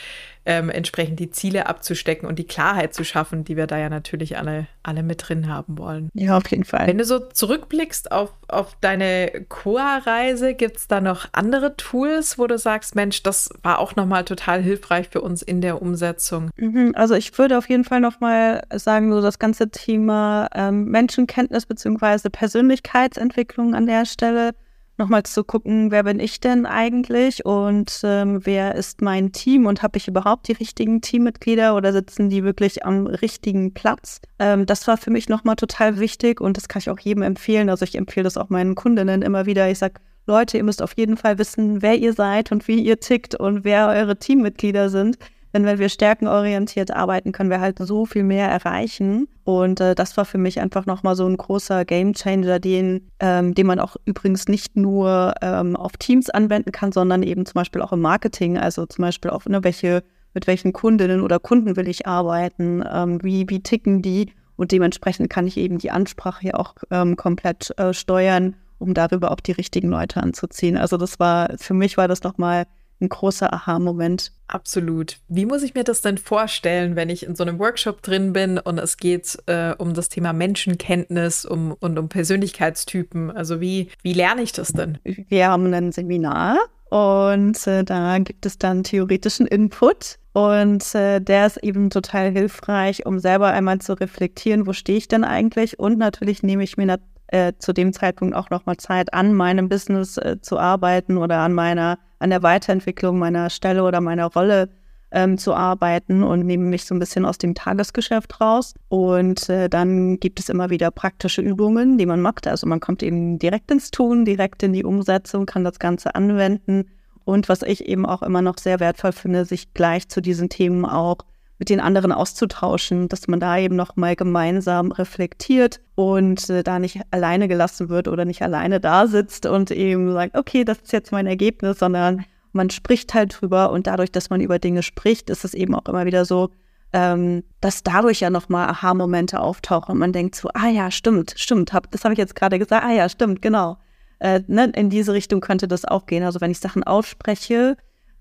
ähm, 0.45 0.69
entsprechend 0.69 1.19
die 1.19 1.31
Ziele 1.31 1.67
abzustecken 1.67 2.27
und 2.27 2.39
die 2.39 2.47
Klarheit 2.47 2.93
zu 2.93 3.05
schaffen, 3.05 3.45
die 3.45 3.55
wir 3.55 3.65
da 3.65 3.77
ja 3.77 3.87
natürlich 3.87 4.37
alle, 4.37 4.67
alle 4.87 5.03
mit 5.03 5.27
drin 5.27 5.49
haben 5.49 5.77
wollen. 5.77 6.09
Ja, 6.13 6.37
auf 6.37 6.49
jeden 6.49 6.63
Fall. 6.63 6.87
Wenn 6.87 6.97
du 6.97 7.05
so 7.05 7.19
zurückblickst 7.19 8.11
auf, 8.11 8.33
auf 8.47 8.75
deine 8.81 9.45
Coa-Reise, 9.49 10.53
gibt 10.53 10.77
es 10.77 10.87
da 10.87 11.01
noch 11.01 11.27
andere 11.31 11.75
Tools, 11.75 12.37
wo 12.37 12.47
du 12.47 12.57
sagst, 12.57 12.95
Mensch, 12.95 13.23
das 13.23 13.49
war 13.63 13.79
auch 13.79 13.95
nochmal 13.95 14.25
total 14.25 14.61
hilfreich 14.61 15.09
für 15.09 15.21
uns 15.21 15.41
in 15.41 15.61
der 15.61 15.81
Umsetzung? 15.81 16.49
Mhm, 16.57 16.93
also 16.95 17.15
ich 17.15 17.37
würde 17.37 17.57
auf 17.57 17.69
jeden 17.69 17.83
Fall 17.83 17.99
nochmal 17.99 18.63
sagen, 18.73 19.11
so 19.11 19.21
das 19.21 19.39
ganze 19.39 19.69
Thema 19.69 20.47
ähm, 20.53 20.85
Menschenkenntnis 20.85 21.65
bzw. 21.65 22.29
Persönlichkeitsentwicklung 22.29 23.75
an 23.75 23.85
der 23.85 24.05
Stelle 24.05 24.51
nochmal 24.97 25.23
zu 25.23 25.43
gucken, 25.43 25.91
wer 25.91 26.03
bin 26.03 26.19
ich 26.19 26.39
denn 26.39 26.65
eigentlich 26.65 27.45
und 27.45 27.99
ähm, 28.03 28.45
wer 28.45 28.75
ist 28.75 29.01
mein 29.01 29.31
Team 29.31 29.65
und 29.65 29.83
habe 29.83 29.97
ich 29.97 30.07
überhaupt 30.07 30.47
die 30.47 30.53
richtigen 30.53 31.01
Teammitglieder 31.01 31.75
oder 31.75 31.91
sitzen 31.91 32.29
die 32.29 32.43
wirklich 32.43 32.85
am 32.85 33.07
richtigen 33.07 33.73
Platz? 33.73 34.21
Ähm, 34.39 34.65
das 34.65 34.87
war 34.87 34.97
für 34.97 35.11
mich 35.11 35.29
nochmal 35.29 35.55
total 35.55 35.99
wichtig 35.99 36.39
und 36.41 36.57
das 36.57 36.67
kann 36.67 36.79
ich 36.79 36.89
auch 36.89 36.99
jedem 36.99 37.23
empfehlen. 37.23 37.69
Also 37.69 37.83
ich 37.83 37.95
empfehle 37.95 38.23
das 38.23 38.37
auch 38.37 38.49
meinen 38.49 38.75
Kundinnen 38.75 39.21
immer 39.21 39.45
wieder. 39.45 39.69
Ich 39.69 39.79
sage, 39.79 39.95
Leute, 40.27 40.57
ihr 40.57 40.63
müsst 40.63 40.81
auf 40.81 40.93
jeden 40.97 41.17
Fall 41.17 41.37
wissen, 41.37 41.81
wer 41.81 41.97
ihr 41.97 42.13
seid 42.13 42.51
und 42.51 42.67
wie 42.67 42.81
ihr 42.81 42.99
tickt 42.99 43.35
und 43.35 43.63
wer 43.63 43.89
eure 43.89 44.17
Teammitglieder 44.17 44.89
sind 44.89 45.17
Denn 45.55 45.63
wenn 45.63 45.79
wir 45.79 45.87
stärkenorientiert 45.87 46.91
arbeiten, 46.91 47.31
können 47.31 47.49
wir 47.49 47.61
halt 47.61 47.79
so 47.79 48.05
viel 48.05 48.23
mehr 48.23 48.49
erreichen. 48.49 49.29
Und 49.45 49.79
äh, 49.79 49.95
das 49.95 50.17
war 50.17 50.25
für 50.25 50.37
mich 50.37 50.59
einfach 50.59 50.85
nochmal 50.85 51.15
so 51.15 51.25
ein 51.25 51.37
großer 51.37 51.85
Gamechanger, 51.85 52.59
den, 52.59 53.09
ähm, 53.21 53.55
den 53.55 53.65
man 53.65 53.79
auch 53.79 53.95
übrigens 54.03 54.49
nicht 54.49 54.75
nur 54.75 55.33
ähm, 55.41 55.77
auf 55.77 55.93
Teams 55.95 56.29
anwenden 56.29 56.73
kann, 56.73 56.91
sondern 56.91 57.23
eben 57.23 57.45
zum 57.45 57.53
Beispiel 57.53 57.81
auch 57.81 57.93
im 57.93 58.01
Marketing. 58.01 58.57
Also 58.57 58.85
zum 58.85 59.03
Beispiel 59.03 59.31
auf 59.31 59.45
ne, 59.45 59.63
welche, 59.63 60.03
mit 60.33 60.45
welchen 60.45 60.73
Kundinnen 60.73 61.21
oder 61.21 61.39
Kunden 61.39 61.77
will 61.77 61.87
ich 61.87 62.05
arbeiten, 62.05 62.83
ähm, 62.91 63.23
wie, 63.23 63.45
wie 63.47 63.63
ticken 63.63 64.01
die. 64.01 64.33
Und 64.57 64.73
dementsprechend 64.73 65.29
kann 65.29 65.47
ich 65.47 65.55
eben 65.55 65.77
die 65.77 65.89
Ansprache 65.91 66.41
hier 66.41 66.59
auch 66.59 66.75
ähm, 66.91 67.15
komplett 67.15 67.71
äh, 67.79 67.93
steuern, 67.93 68.57
um 68.77 68.93
darüber 68.93 69.31
auch 69.31 69.39
die 69.39 69.53
richtigen 69.53 69.87
Leute 69.87 70.21
anzuziehen. 70.21 70.75
Also 70.75 70.97
das 70.97 71.17
war, 71.17 71.47
für 71.57 71.73
mich 71.73 71.95
war 71.95 72.09
das 72.09 72.23
nochmal 72.23 72.65
ein 73.01 73.09
großer 73.09 73.53
Aha-Moment. 73.53 74.31
Absolut. 74.47 75.17
Wie 75.27 75.45
muss 75.45 75.63
ich 75.63 75.73
mir 75.73 75.83
das 75.83 76.01
denn 76.01 76.17
vorstellen, 76.17 76.95
wenn 76.95 77.09
ich 77.09 77.25
in 77.25 77.35
so 77.35 77.43
einem 77.43 77.59
Workshop 77.59 78.01
drin 78.01 78.33
bin 78.33 78.57
und 78.57 78.77
es 78.77 78.97
geht 78.97 79.37
äh, 79.47 79.73
um 79.77 79.93
das 79.93 80.09
Thema 80.09 80.33
Menschenkenntnis 80.33 81.45
um, 81.45 81.73
und 81.79 81.97
um 81.97 82.09
Persönlichkeitstypen? 82.09 83.31
Also 83.31 83.59
wie, 83.59 83.89
wie 84.01 84.13
lerne 84.13 84.41
ich 84.41 84.51
das 84.51 84.69
denn? 84.69 84.99
Wir 85.03 85.47
haben 85.47 85.73
ein 85.73 85.91
Seminar 85.91 86.57
und 86.89 87.65
äh, 87.67 87.83
da 87.83 88.19
gibt 88.19 88.45
es 88.45 88.57
dann 88.57 88.83
theoretischen 88.83 89.47
Input. 89.47 90.17
Und 90.33 90.93
äh, 90.95 91.21
der 91.21 91.47
ist 91.47 91.57
eben 91.63 91.89
total 91.89 92.29
hilfreich, 92.29 93.05
um 93.05 93.19
selber 93.19 93.47
einmal 93.47 93.79
zu 93.79 93.93
reflektieren, 93.93 94.67
wo 94.67 94.73
stehe 94.73 94.97
ich 94.97 95.07
denn 95.07 95.23
eigentlich? 95.23 95.79
Und 95.79 95.97
natürlich 95.97 96.43
nehme 96.43 96.63
ich 96.63 96.75
mir 96.75 96.85
äh, 97.27 97.53
zu 97.59 97.73
dem 97.73 97.93
Zeitpunkt 97.93 98.35
auch 98.35 98.49
nochmal 98.49 98.77
Zeit, 98.77 99.13
an 99.13 99.33
meinem 99.33 99.69
Business 99.69 100.17
äh, 100.17 100.37
zu 100.41 100.59
arbeiten 100.59 101.17
oder 101.17 101.39
an 101.39 101.53
meiner, 101.53 101.97
an 102.19 102.29
der 102.29 102.43
Weiterentwicklung 102.43 103.17
meiner 103.17 103.49
Stelle 103.49 103.83
oder 103.83 104.01
meiner 104.01 104.25
Rolle 104.25 104.69
ähm, 105.11 105.37
zu 105.37 105.53
arbeiten 105.53 106.23
und 106.23 106.45
nehme 106.45 106.65
mich 106.65 106.85
so 106.85 106.93
ein 106.93 106.99
bisschen 106.99 107.25
aus 107.25 107.37
dem 107.37 107.55
Tagesgeschäft 107.55 108.41
raus. 108.41 108.73
Und 108.89 109.49
äh, 109.49 109.69
dann 109.69 110.19
gibt 110.19 110.39
es 110.39 110.49
immer 110.49 110.69
wieder 110.69 110.91
praktische 110.91 111.41
Übungen, 111.41 111.97
die 111.97 112.05
man 112.05 112.21
macht. 112.21 112.47
Also 112.47 112.67
man 112.67 112.79
kommt 112.79 113.01
eben 113.01 113.39
direkt 113.39 113.71
ins 113.71 113.91
Tun, 113.91 114.25
direkt 114.25 114.61
in 114.63 114.73
die 114.73 114.83
Umsetzung, 114.83 115.45
kann 115.45 115.63
das 115.63 115.79
Ganze 115.79 116.15
anwenden. 116.15 116.89
Und 117.23 117.49
was 117.49 117.63
ich 117.63 117.87
eben 117.87 118.05
auch 118.05 118.21
immer 118.21 118.41
noch 118.41 118.57
sehr 118.59 118.79
wertvoll 118.79 119.13
finde, 119.13 119.45
sich 119.45 119.73
gleich 119.73 120.09
zu 120.09 120.21
diesen 120.21 120.49
Themen 120.49 120.85
auch 120.85 121.17
mit 121.57 121.69
den 121.69 121.79
anderen 121.79 122.11
auszutauschen, 122.11 123.07
dass 123.07 123.27
man 123.27 123.39
da 123.39 123.57
eben 123.57 123.75
noch 123.75 123.95
mal 123.95 124.15
gemeinsam 124.15 124.91
reflektiert 124.91 125.79
und 125.95 126.49
äh, 126.49 126.63
da 126.63 126.79
nicht 126.79 126.99
alleine 127.11 127.47
gelassen 127.47 127.89
wird 127.89 128.07
oder 128.07 128.25
nicht 128.25 128.41
alleine 128.41 128.79
da 128.79 129.07
sitzt 129.07 129.45
und 129.45 129.71
eben 129.71 130.11
sagt, 130.11 130.37
okay, 130.37 130.65
das 130.65 130.79
ist 130.79 130.91
jetzt 130.91 131.11
mein 131.11 131.27
Ergebnis, 131.27 131.79
sondern 131.79 132.25
man 132.51 132.69
spricht 132.69 133.13
halt 133.13 133.39
drüber 133.39 133.71
und 133.71 133.87
dadurch, 133.87 134.11
dass 134.11 134.29
man 134.29 134.41
über 134.41 134.59
Dinge 134.59 134.83
spricht, 134.83 135.29
ist 135.29 135.45
es 135.45 135.53
eben 135.53 135.75
auch 135.75 135.85
immer 135.87 136.05
wieder 136.05 136.25
so, 136.25 136.49
ähm, 136.93 137.43
dass 137.61 137.83
dadurch 137.83 138.21
ja 138.21 138.29
nochmal 138.29 138.69
Aha-Momente 138.69 139.39
auftauchen 139.39 139.93
und 139.93 139.99
man 139.99 140.13
denkt 140.13 140.35
so, 140.35 140.49
ah 140.53 140.69
ja, 140.69 140.91
stimmt, 140.91 141.33
stimmt, 141.37 141.73
hab, 141.73 141.91
das 141.91 142.03
habe 142.03 142.13
ich 142.13 142.17
jetzt 142.17 142.35
gerade 142.35 142.59
gesagt, 142.59 142.85
ah 142.85 142.93
ja, 142.93 143.09
stimmt, 143.09 143.41
genau. 143.41 143.77
Äh, 144.19 144.41
ne, 144.47 144.71
in 144.75 144.89
diese 144.89 145.13
Richtung 145.13 145.41
könnte 145.41 145.67
das 145.67 145.85
auch 145.85 146.05
gehen. 146.05 146.23
Also 146.23 146.39
wenn 146.39 146.51
ich 146.51 146.59
Sachen 146.59 146.83
ausspreche, 146.83 147.75